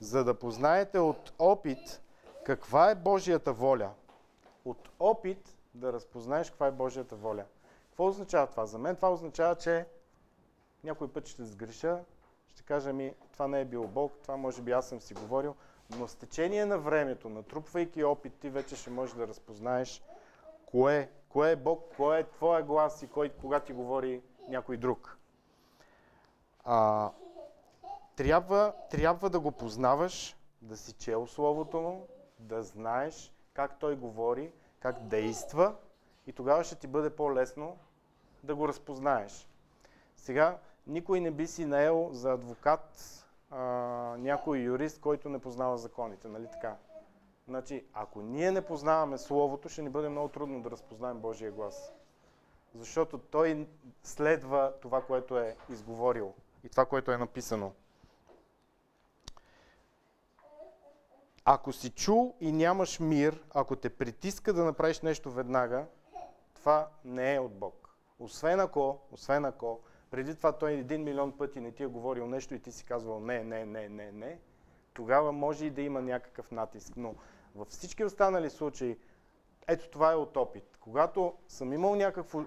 за 0.00 0.24
да 0.24 0.34
познаете 0.34 0.98
от 0.98 1.32
опит 1.38 2.00
каква 2.44 2.90
е 2.90 2.94
Божията 2.94 3.52
воля– 3.52 3.90
от 4.64 4.88
опит 5.00 5.56
да 5.74 5.92
разпознаеш 5.92 6.50
каква 6.50 6.66
е 6.66 6.72
Божията 6.72 7.16
воля. 7.16 7.44
Какво 7.88 8.06
означава 8.06 8.46
това? 8.46 8.66
За 8.66 8.78
мен 8.78 8.96
това 8.96 9.12
означава, 9.12 9.54
че 9.54 9.86
някой 10.84 11.08
път 11.08 11.26
ще 11.26 11.44
сгреша, 11.44 12.04
ще 12.48 12.62
кажа 12.62 12.92
ми, 12.92 13.14
това 13.32 13.48
не 13.48 13.60
е 13.60 13.64
бил 13.64 13.86
Бог, 13.86 14.12
това 14.22 14.36
може 14.36 14.62
би 14.62 14.72
аз 14.72 14.88
съм 14.88 15.00
си 15.00 15.14
говорил, 15.14 15.54
но 15.98 16.08
с 16.08 16.14
течение 16.14 16.66
на 16.66 16.78
времето, 16.78 17.28
натрупвайки 17.28 18.04
опит, 18.04 18.34
ти 18.34 18.48
вече 18.48 18.76
ще 18.76 18.90
можеш 18.90 19.14
да 19.14 19.28
разпознаеш 19.28 20.02
кое, 20.66 21.10
кое 21.34 21.50
е 21.50 21.56
Бог, 21.56 21.84
кое 21.96 22.20
е 22.20 22.24
твоя 22.24 22.62
глас 22.62 23.02
и 23.02 23.08
кой, 23.08 23.28
кога 23.28 23.60
ти 23.60 23.72
говори 23.72 24.22
някой 24.48 24.76
друг. 24.76 25.18
А, 26.64 27.10
трябва, 28.16 28.72
трябва 28.90 29.30
да 29.30 29.40
го 29.40 29.52
познаваш, 29.52 30.36
да 30.62 30.76
си 30.76 30.92
чел 30.92 31.26
Словото 31.26 31.80
му, 31.80 32.06
да 32.38 32.62
знаеш 32.62 33.32
как 33.54 33.78
той 33.78 33.96
говори, 33.96 34.52
как 34.80 35.02
действа 35.02 35.74
и 36.26 36.32
тогава 36.32 36.64
ще 36.64 36.74
ти 36.74 36.86
бъде 36.86 37.16
по-лесно 37.16 37.78
да 38.42 38.54
го 38.54 38.68
разпознаеш. 38.68 39.48
Сега, 40.16 40.58
никой 40.86 41.20
не 41.20 41.30
би 41.30 41.46
си 41.46 41.64
наел 41.64 42.08
за 42.12 42.32
адвокат 42.32 43.24
а, 43.50 43.58
някой 44.18 44.58
юрист, 44.58 45.00
който 45.00 45.28
не 45.28 45.38
познава 45.38 45.78
законите, 45.78 46.28
нали 46.28 46.46
така? 46.52 46.76
Значи, 47.48 47.84
ако 47.92 48.22
ние 48.22 48.50
не 48.50 48.66
познаваме 48.66 49.18
Словото, 49.18 49.68
ще 49.68 49.82
ни 49.82 49.88
бъде 49.88 50.08
много 50.08 50.28
трудно 50.28 50.62
да 50.62 50.70
разпознаем 50.70 51.18
Божия 51.18 51.52
глас. 51.52 51.92
Защото 52.74 53.18
той 53.18 53.68
следва 54.02 54.72
това, 54.82 55.02
което 55.02 55.38
е 55.38 55.56
изговорил 55.70 56.34
и 56.64 56.68
това, 56.68 56.86
което 56.86 57.12
е 57.12 57.18
написано. 57.18 57.72
Ако 61.44 61.72
си 61.72 61.90
чул 61.90 62.34
и 62.40 62.52
нямаш 62.52 63.00
мир, 63.00 63.44
ако 63.54 63.76
те 63.76 63.90
притиска 63.90 64.52
да 64.52 64.64
направиш 64.64 65.00
нещо 65.00 65.30
веднага, 65.30 65.86
това 66.54 66.88
не 67.04 67.34
е 67.34 67.40
от 67.40 67.54
Бог. 67.54 67.94
Освен 68.18 68.60
ако, 68.60 68.98
освен 69.12 69.44
ако, 69.44 69.80
преди 70.10 70.36
това 70.36 70.52
той 70.52 70.72
един 70.72 71.02
милион 71.02 71.38
пъти 71.38 71.60
не 71.60 71.72
ти 71.72 71.82
е 71.82 71.86
говорил 71.86 72.26
нещо 72.26 72.54
и 72.54 72.60
ти 72.60 72.72
си 72.72 72.84
казвал 72.84 73.20
не, 73.20 73.44
не, 73.44 73.66
не, 73.66 73.88
не, 73.88 74.12
не, 74.12 74.38
тогава 74.94 75.32
може 75.32 75.66
и 75.66 75.70
да 75.70 75.82
има 75.82 76.02
някакъв 76.02 76.50
натиск. 76.50 76.92
Но 76.96 77.14
във 77.54 77.68
всички 77.68 78.04
останали 78.04 78.50
случаи, 78.50 78.98
ето 79.66 79.90
това 79.90 80.12
е 80.12 80.16
от 80.16 80.36
опит. 80.36 80.76
Когато 80.80 81.34
съм 81.48 81.72
имал 81.72 81.94
някакво 81.94 82.42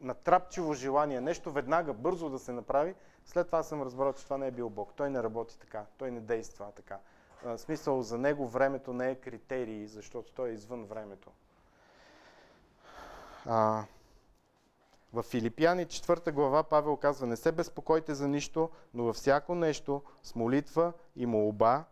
натрапчиво 0.00 0.74
желание, 0.74 1.20
нещо 1.20 1.52
веднага, 1.52 1.92
бързо 1.92 2.30
да 2.30 2.38
се 2.38 2.52
направи, 2.52 2.94
след 3.24 3.46
това 3.46 3.62
съм 3.62 3.82
разбрал, 3.82 4.12
че 4.12 4.24
това 4.24 4.38
не 4.38 4.46
е 4.46 4.50
бил 4.50 4.70
Бог. 4.70 4.92
Той 4.96 5.10
не 5.10 5.22
работи 5.22 5.58
така, 5.58 5.84
той 5.98 6.10
не 6.10 6.20
действа 6.20 6.72
така 6.76 6.98
в 7.44 7.58
смисъл 7.58 8.02
за 8.02 8.18
него 8.18 8.48
времето 8.48 8.92
не 8.92 9.10
е 9.10 9.14
критерий, 9.14 9.86
защото 9.86 10.32
той 10.32 10.50
е 10.50 10.52
извън 10.52 10.84
времето. 10.84 11.30
А, 13.46 13.84
в 15.12 15.22
Филипяни 15.22 15.86
4 15.86 16.32
глава 16.32 16.62
Павел 16.62 16.96
казва, 16.96 17.26
не 17.26 17.36
се 17.36 17.52
безпокойте 17.52 18.14
за 18.14 18.28
нищо, 18.28 18.70
но 18.94 19.04
във 19.04 19.16
всяко 19.16 19.54
нещо 19.54 20.02
с 20.22 20.34
молитва 20.34 20.92
и 21.16 21.26
молба 21.26 21.84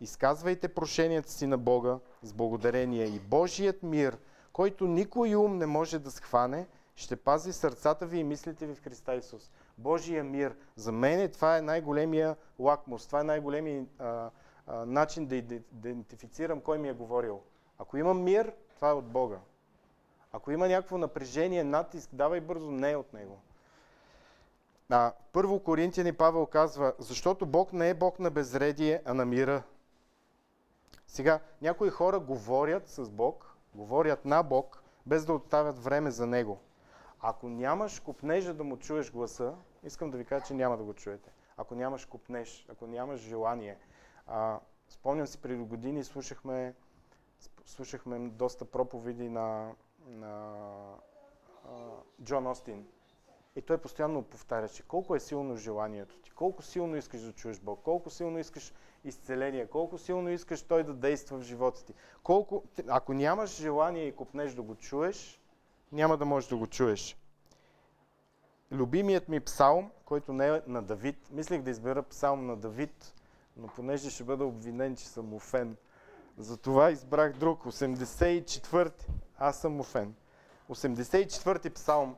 изказвайте 0.00 0.68
прошенията 0.68 1.30
си 1.30 1.46
на 1.46 1.58
Бога 1.58 1.98
с 2.22 2.32
благодарение 2.32 3.04
и 3.04 3.18
Божият 3.18 3.82
мир, 3.82 4.18
който 4.52 4.86
никой 4.86 5.34
ум 5.34 5.58
не 5.58 5.66
може 5.66 5.98
да 5.98 6.10
схване, 6.10 6.66
ще 6.96 7.16
пази 7.16 7.52
сърцата 7.52 8.06
ви 8.06 8.18
и 8.18 8.24
мислите 8.24 8.66
ви 8.66 8.74
в 8.74 8.82
Христа 8.82 9.14
Исус. 9.14 9.50
Божия 9.78 10.24
мир. 10.24 10.56
За 10.76 10.92
мен 10.92 11.30
това 11.30 11.58
е 11.58 11.62
най-големия 11.62 12.36
лакмус, 12.58 13.06
това 13.06 13.20
е 13.20 13.24
най-големия 13.24 13.84
начин 14.86 15.26
да 15.26 15.36
идентифицирам 15.36 16.60
кой 16.60 16.78
ми 16.78 16.88
е 16.88 16.92
говорил. 16.92 17.40
Ако 17.78 17.96
има 17.96 18.14
мир, 18.14 18.52
това 18.76 18.90
е 18.90 18.92
от 18.92 19.04
Бога. 19.04 19.38
Ако 20.32 20.50
има 20.50 20.68
някакво 20.68 20.98
напрежение, 20.98 21.64
натиск, 21.64 22.10
давай 22.12 22.40
бързо, 22.40 22.70
не 22.70 22.90
е 22.90 22.96
от 22.96 23.12
Него. 23.12 23.40
А, 24.90 25.12
първо 25.32 25.60
Коринтияни 25.60 26.12
Павел 26.12 26.46
казва, 26.46 26.92
защото 26.98 27.46
Бог 27.46 27.72
не 27.72 27.88
е 27.88 27.94
Бог 27.94 28.18
на 28.18 28.30
безредие, 28.30 29.02
а 29.04 29.14
на 29.14 29.24
мира. 29.24 29.62
Сега, 31.10 31.40
някои 31.62 31.90
хора 31.90 32.20
говорят 32.20 32.88
с 32.88 33.10
Бог, 33.10 33.56
говорят 33.74 34.24
на 34.24 34.42
Бог, 34.42 34.82
без 35.06 35.24
да 35.24 35.32
оставят 35.32 35.78
време 35.78 36.10
за 36.10 36.26
Него. 36.26 36.58
Ако 37.20 37.48
нямаш 37.48 38.00
купнежа 38.00 38.54
да 38.54 38.64
му 38.64 38.76
чуеш 38.76 39.12
гласа, 39.12 39.54
искам 39.82 40.10
да 40.10 40.18
ви 40.18 40.24
кажа, 40.24 40.44
че 40.44 40.54
няма 40.54 40.76
да 40.76 40.84
го 40.84 40.94
чуете. 40.94 41.30
Ако 41.56 41.74
нямаш 41.74 42.06
купнеж, 42.06 42.66
ако 42.68 42.86
нямаш 42.86 43.20
желание, 43.20 43.78
а, 44.26 44.60
спомням 44.88 45.26
си, 45.26 45.42
преди 45.42 45.64
години 45.64 46.04
слушахме, 46.04 46.74
слушахме 47.66 48.18
доста 48.18 48.64
проповеди 48.64 49.28
на, 49.28 49.72
на 50.06 50.54
Джон 52.22 52.46
Остин. 52.46 52.86
И 53.56 53.62
той 53.62 53.78
постоянно 53.78 54.22
повтаряше 54.22 54.82
колко 54.82 55.14
е 55.14 55.20
силно 55.20 55.56
желанието 55.56 56.18
ти, 56.18 56.30
колко 56.30 56.62
силно 56.62 56.96
искаш 56.96 57.20
да 57.20 57.32
чуеш 57.32 57.58
Бог, 57.60 57.80
колко 57.82 58.10
силно 58.10 58.38
искаш 58.38 58.72
изцеление, 59.04 59.66
колко 59.66 59.98
силно 59.98 60.30
искаш 60.30 60.62
Той 60.62 60.84
да 60.84 60.94
действа 60.94 61.38
в 61.38 61.42
живота 61.42 61.84
ти. 61.84 61.94
Колко, 62.22 62.64
ако 62.88 63.12
нямаш 63.12 63.56
желание 63.56 64.06
и 64.06 64.16
купнеш 64.16 64.52
да 64.52 64.62
го 64.62 64.74
чуеш, 64.74 65.40
няма 65.92 66.16
да 66.16 66.24
можеш 66.24 66.48
да 66.48 66.56
го 66.56 66.66
чуеш. 66.66 67.16
Любимият 68.72 69.28
ми 69.28 69.40
псалм, 69.40 69.90
който 70.04 70.32
не 70.32 70.48
е 70.48 70.60
на 70.66 70.82
Давид, 70.82 71.30
мислех 71.30 71.62
да 71.62 71.70
избера 71.70 72.02
псалм 72.02 72.46
на 72.46 72.56
Давид, 72.56 73.14
но 73.56 73.66
понеже 73.66 74.10
ще 74.10 74.24
бъда 74.24 74.44
обвинен, 74.44 74.96
че 74.96 75.08
съм 75.08 75.34
офен, 75.34 75.76
затова 76.38 76.90
избрах 76.90 77.32
друг, 77.32 77.64
84-ти. 77.64 79.06
Аз 79.38 79.60
съм 79.60 79.80
офен. 79.80 80.14
84-ти 80.70 81.70
псалм. 81.70 82.16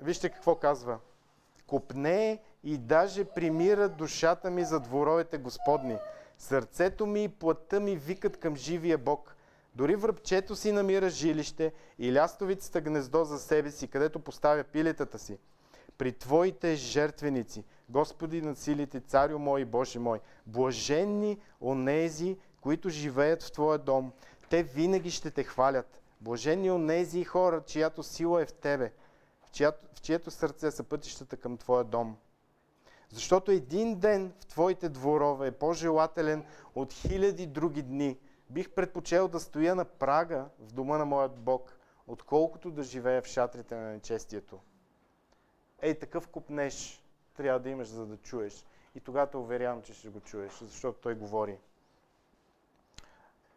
Вижте 0.00 0.28
какво 0.28 0.54
казва. 0.54 0.98
Копне 1.66 2.42
и 2.64 2.78
даже 2.78 3.24
примира 3.24 3.88
душата 3.88 4.50
ми 4.50 4.64
за 4.64 4.80
дворовете 4.80 5.38
Господни. 5.38 5.96
Сърцето 6.38 7.06
ми 7.06 7.24
и 7.24 7.28
плътта 7.28 7.80
ми 7.80 7.96
викат 7.96 8.36
към 8.36 8.56
живия 8.56 8.98
Бог. 8.98 9.36
Дори 9.74 9.96
връбчето 9.96 10.56
си 10.56 10.72
намира 10.72 11.10
жилище 11.10 11.72
и 11.98 12.12
лястовицата 12.12 12.80
гнездо 12.80 13.24
за 13.24 13.38
себе 13.38 13.70
си, 13.70 13.88
където 13.88 14.18
поставя 14.18 14.64
пилетата 14.64 15.18
си. 15.18 15.38
При 15.98 16.12
Твоите 16.12 16.74
жертвеници, 16.74 17.64
Господи 17.88 18.42
на 18.42 18.56
силите, 18.56 19.00
Царю 19.00 19.38
мой 19.38 19.60
и 19.60 19.64
Боже 19.64 19.98
мой, 19.98 20.20
блаженни 20.46 21.38
онези, 21.60 22.36
които 22.60 22.88
живеят 22.88 23.42
в 23.42 23.52
Твоя 23.52 23.78
дом, 23.78 24.12
те 24.48 24.62
винаги 24.62 25.10
ще 25.10 25.30
Те 25.30 25.44
хвалят. 25.44 26.02
Блаженни 26.20 26.70
онези 26.70 27.24
хора, 27.24 27.62
чиято 27.66 28.02
сила 28.02 28.42
е 28.42 28.46
в 28.46 28.52
Тебе, 28.52 28.92
в, 29.52 30.00
чието 30.02 30.30
сърце 30.30 30.70
са 30.70 30.84
пътищата 30.84 31.36
към 31.36 31.56
Твоя 31.56 31.84
дом. 31.84 32.16
Защото 33.10 33.50
един 33.50 33.98
ден 33.98 34.32
в 34.40 34.46
Твоите 34.46 34.88
дворове 34.88 35.46
е 35.46 35.52
по-желателен 35.52 36.44
от 36.74 36.92
хиляди 36.92 37.46
други 37.46 37.82
дни. 37.82 38.18
Бих 38.50 38.70
предпочел 38.70 39.28
да 39.28 39.40
стоя 39.40 39.74
на 39.74 39.84
прага 39.84 40.48
в 40.58 40.72
дома 40.72 40.98
на 40.98 41.04
моят 41.04 41.36
Бог, 41.36 41.78
отколкото 42.06 42.70
да 42.70 42.82
живея 42.82 43.22
в 43.22 43.26
шатрите 43.26 43.76
на 43.76 43.90
нечестието. 43.90 44.58
Ей, 45.82 45.98
такъв 45.98 46.28
купнеш 46.28 47.04
трябва 47.34 47.60
да 47.60 47.70
имаш, 47.70 47.88
за 47.88 48.06
да 48.06 48.16
чуеш. 48.16 48.64
И 48.94 49.00
тогава 49.00 49.38
уверявам, 49.38 49.82
че 49.82 49.94
ще 49.94 50.08
го 50.08 50.20
чуеш, 50.20 50.52
защото 50.62 50.98
Той 51.00 51.14
говори. 51.14 51.58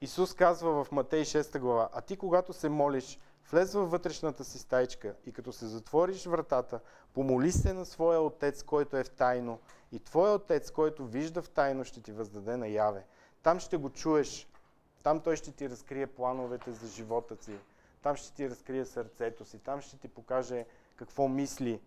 Исус 0.01 0.33
казва 0.33 0.83
в 0.83 0.91
Матей 0.91 1.23
6 1.23 1.59
глава, 1.59 1.89
а 1.93 2.01
ти 2.01 2.17
когато 2.17 2.53
се 2.53 2.69
молиш, 2.69 3.19
влез 3.51 3.73
във 3.73 3.91
вътрешната 3.91 4.43
си 4.43 4.59
стайчка 4.59 5.15
и 5.25 5.31
като 5.31 5.53
се 5.53 5.67
затвориш 5.67 6.25
вратата, 6.25 6.79
помоли 7.13 7.51
се 7.51 7.73
на 7.73 7.85
своя 7.85 8.21
Отец, 8.21 8.63
който 8.63 8.97
е 8.97 9.03
в 9.03 9.09
тайно 9.09 9.59
и 9.91 9.99
Твоя 9.99 10.33
Отец, 10.33 10.71
който 10.71 11.05
вижда 11.05 11.41
в 11.41 11.49
тайно, 11.49 11.83
ще 11.83 12.01
ти 12.01 12.11
въздаде 12.11 12.57
наяве. 12.57 13.05
Там 13.43 13.59
ще 13.59 13.77
го 13.77 13.89
чуеш, 13.89 14.47
там 15.03 15.19
Той 15.19 15.35
ще 15.35 15.51
ти 15.51 15.69
разкрие 15.69 16.07
плановете 16.07 16.71
за 16.71 16.87
живота 16.87 17.43
си, 17.43 17.57
там 18.01 18.15
ще 18.15 18.33
ти 18.33 18.49
разкрие 18.49 18.85
сърцето 18.85 19.45
си, 19.45 19.59
там 19.59 19.81
ще 19.81 19.97
ти 19.97 20.07
покаже 20.07 20.65
какво 20.95 21.27
мисли. 21.27 21.81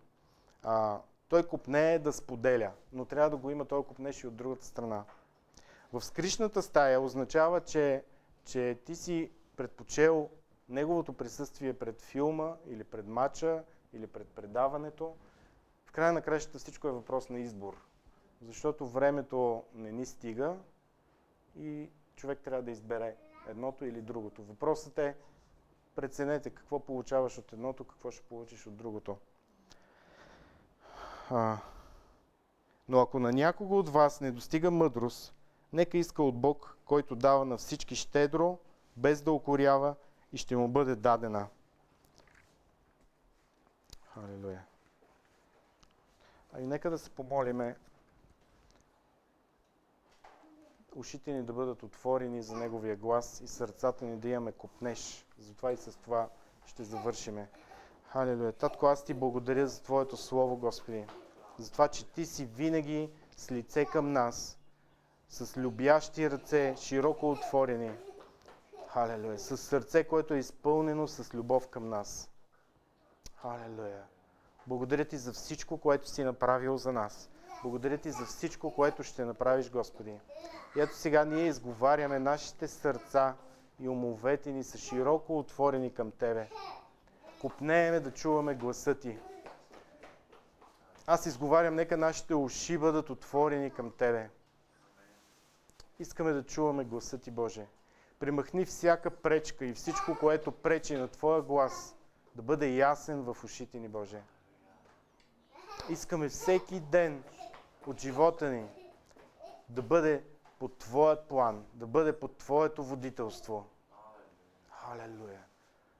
А, 0.63 0.99
той 1.29 1.43
е 1.73 1.99
да 1.99 2.13
споделя, 2.13 2.71
но 2.93 3.05
трябва 3.05 3.29
да 3.29 3.37
го 3.37 3.49
има 3.49 3.65
той 3.65 3.83
купнеш 3.83 4.23
и 4.23 4.27
от 4.27 4.35
другата 4.35 4.65
страна. 4.65 5.03
В 5.93 6.01
скришната 6.01 6.61
стая 6.61 7.01
означава, 7.01 7.61
че, 7.61 8.03
че 8.45 8.77
ти 8.85 8.95
си 8.95 9.31
предпочел 9.57 10.29
неговото 10.69 11.13
присъствие 11.13 11.73
пред 11.73 12.01
филма 12.01 12.55
или 12.67 12.83
пред 12.83 13.07
матча 13.07 13.63
или 13.93 14.07
пред 14.07 14.27
предаването. 14.27 15.15
В 15.85 15.91
края 15.91 16.13
на 16.13 16.21
кращата 16.21 16.59
всичко 16.59 16.87
е 16.87 16.91
въпрос 16.91 17.29
на 17.29 17.39
избор. 17.39 17.77
Защото 18.41 18.87
времето 18.87 19.63
не 19.73 19.91
ни 19.91 20.05
стига 20.05 20.57
и 21.59 21.89
човек 22.15 22.39
трябва 22.39 22.63
да 22.63 22.71
избере 22.71 23.15
едното 23.47 23.85
или 23.85 24.01
другото. 24.01 24.43
Въпросът 24.43 24.97
е, 24.97 25.15
преценете 25.95 26.49
какво 26.49 26.79
получаваш 26.79 27.37
от 27.37 27.53
едното, 27.53 27.83
какво 27.83 28.11
ще 28.11 28.23
получиш 28.23 28.67
от 28.67 28.75
другото. 28.75 29.17
А, 31.29 31.57
но 32.89 32.99
ако 32.99 33.19
на 33.19 33.31
някого 33.31 33.79
от 33.79 33.89
вас 33.89 34.21
не 34.21 34.31
достига 34.31 34.71
мъдрост, 34.71 35.35
нека 35.73 35.97
иска 35.97 36.23
от 36.23 36.41
Бог, 36.41 36.77
който 36.85 37.15
дава 37.15 37.45
на 37.45 37.57
всички 37.57 37.95
щедро, 37.95 38.59
без 38.97 39.21
да 39.21 39.31
укорява 39.31 39.95
и 40.37 40.39
ще 40.39 40.55
му 40.55 40.67
бъде 40.67 40.95
дадена. 40.95 41.47
Халилуя. 44.03 44.63
А 46.53 46.61
и 46.61 46.67
нека 46.67 46.89
да 46.89 46.97
се 46.97 47.09
помолиме 47.09 47.75
ушите 50.95 51.33
ни 51.33 51.43
да 51.43 51.53
бъдат 51.53 51.83
отворени 51.83 52.41
за 52.41 52.55
Неговия 52.55 52.95
глас 52.95 53.41
и 53.41 53.47
сърцата 53.47 54.05
ни 54.05 54.17
да 54.17 54.29
имаме 54.29 54.51
копнеш. 54.51 55.25
Затова 55.39 55.71
и 55.71 55.77
с 55.77 55.95
това 55.95 56.29
ще 56.65 56.83
завършиме. 56.83 57.49
Халилуя. 58.03 58.53
Татко, 58.53 58.85
аз 58.85 59.03
ти 59.03 59.13
благодаря 59.13 59.67
за 59.67 59.81
Твоето 59.83 60.17
Слово, 60.17 60.57
Господи. 60.57 61.05
За 61.57 61.71
това, 61.71 61.87
че 61.87 62.05
Ти 62.05 62.25
си 62.25 62.45
винаги 62.45 63.09
с 63.37 63.51
лице 63.51 63.85
към 63.85 64.11
нас, 64.11 64.57
с 65.29 65.57
любящи 65.57 66.29
ръце, 66.31 66.75
широко 66.77 67.31
отворени. 67.31 67.91
Халелуя. 68.97 69.39
С 69.39 69.57
сърце, 69.57 70.03
което 70.03 70.33
е 70.33 70.37
изпълнено 70.37 71.07
с 71.07 71.33
любов 71.33 71.67
към 71.67 71.89
нас. 71.89 72.29
Халелуя. 73.35 74.03
Благодаря 74.67 75.05
Ти 75.05 75.17
за 75.17 75.33
всичко, 75.33 75.77
което 75.77 76.09
си 76.09 76.23
направил 76.23 76.77
за 76.77 76.91
нас. 76.93 77.29
Благодаря 77.63 77.97
Ти 77.97 78.11
за 78.11 78.25
всичко, 78.25 78.73
което 78.73 79.03
ще 79.03 79.25
направиш, 79.25 79.71
Господи. 79.71 80.19
И 80.75 80.79
ето 80.81 80.95
сега 80.95 81.25
ние 81.25 81.47
изговаряме 81.47 82.19
нашите 82.19 82.67
сърца 82.67 83.35
и 83.79 83.89
умовете 83.89 84.51
ни 84.51 84.63
са 84.63 84.77
широко 84.77 85.39
отворени 85.39 85.93
към 85.93 86.11
Тебе. 86.11 86.49
Купнееме 87.41 87.99
да 87.99 88.11
чуваме 88.11 88.55
гласа 88.55 88.95
Ти. 88.95 89.17
Аз 91.07 91.25
изговарям, 91.25 91.75
нека 91.75 91.97
нашите 91.97 92.35
уши 92.35 92.77
бъдат 92.77 93.09
отворени 93.09 93.71
към 93.71 93.91
Тебе. 93.91 94.29
Искаме 95.99 96.31
да 96.33 96.43
чуваме 96.43 96.83
гласа 96.83 97.17
Ти, 97.17 97.31
Боже. 97.31 97.67
Примахни 98.19 98.65
всяка 98.65 99.11
пречка 99.11 99.65
и 99.65 99.73
всичко, 99.73 100.17
което 100.19 100.51
пречи 100.51 100.95
на 100.95 101.07
Твоя 101.07 101.41
глас, 101.41 101.95
да 102.35 102.41
бъде 102.41 102.69
ясен 102.69 103.21
в 103.21 103.43
ушите 103.43 103.79
ни, 103.79 103.87
Боже. 103.87 104.21
Искаме 105.89 106.29
всеки 106.29 106.79
ден 106.79 107.23
от 107.87 108.01
живота 108.01 108.49
ни 108.49 108.67
да 109.69 109.81
бъде 109.81 110.23
под 110.59 110.77
Твоят 110.77 111.27
план, 111.27 111.65
да 111.73 111.87
бъде 111.87 112.19
под 112.19 112.37
Твоето 112.37 112.83
водителство. 112.83 113.65
Халелуя! 114.69 115.43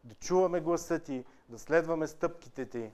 Да 0.04 0.16
чуваме 0.16 0.62
гласа 0.62 1.00
Ти, 1.00 1.26
да 1.50 1.60
следваме 1.60 2.08
стъпките 2.08 2.66
Ти. 2.66 2.92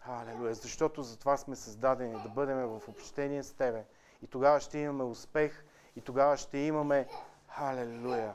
Халелуя! 0.00 0.54
Защото 0.54 1.02
за 1.02 1.18
това 1.18 1.36
сме 1.36 1.56
създадени, 1.56 2.22
да 2.22 2.28
бъдем 2.28 2.66
в 2.66 2.88
общение 2.88 3.42
с 3.42 3.52
Тебе. 3.52 3.84
И 4.22 4.26
тогава 4.26 4.60
ще 4.60 4.78
имаме 4.78 5.04
успех, 5.04 5.64
и 5.96 6.00
тогава 6.00 6.36
ще 6.36 6.58
имаме, 6.58 7.08
халелуя, 7.56 8.34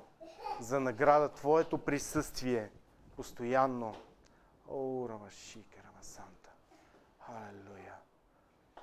за 0.60 0.80
награда 0.80 1.30
Твоето 1.30 1.78
присъствие 1.78 2.72
постоянно. 3.16 3.96
О, 4.70 5.10
Рамашика, 5.10 5.84
Рамасанта. 5.84 6.50
Халелуя. 7.20 7.96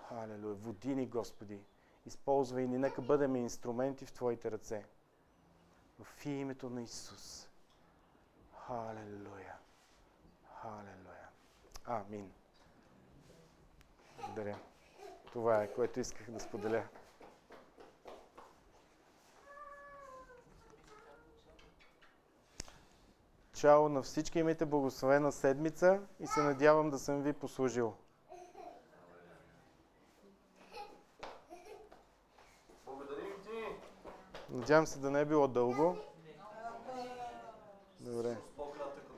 Халелуя. 0.09 0.55
Води 0.55 0.94
ни, 0.94 1.07
Господи. 1.07 1.61
Използвай 2.07 2.66
ни. 2.66 2.79
Нека 2.79 3.03
бъдем 3.03 3.37
инструменти 3.37 4.07
в 4.07 4.12
Твоите 4.12 4.51
ръце. 4.51 4.85
В 6.03 6.27
името 6.27 6.70
на 6.70 6.83
Исус. 6.83 7.48
Халелуя. 8.66 9.57
Халелуя. 10.62 11.29
Амин. 11.85 12.33
Благодаря. 14.19 14.58
Това 15.33 15.63
е, 15.63 15.73
което 15.73 16.00
исках 16.00 16.31
да 16.31 16.40
споделя. 16.40 16.85
Чао 23.59 23.88
на 23.88 24.02
всички, 24.02 24.38
имайте 24.38 24.67
благословена 24.67 25.33
седмица 25.33 26.00
и 26.21 26.27
се 26.27 26.42
надявам 26.42 26.90
да 26.90 26.98
съм 26.98 27.23
ви 27.23 27.33
послужил. 27.33 27.94
Благодарим 32.87 33.35
ти! 33.44 33.65
Надявам 34.50 34.87
се 34.87 34.98
да 34.98 35.11
не 35.11 35.21
е 35.21 35.25
било 35.25 35.48
дълго. 35.48 35.96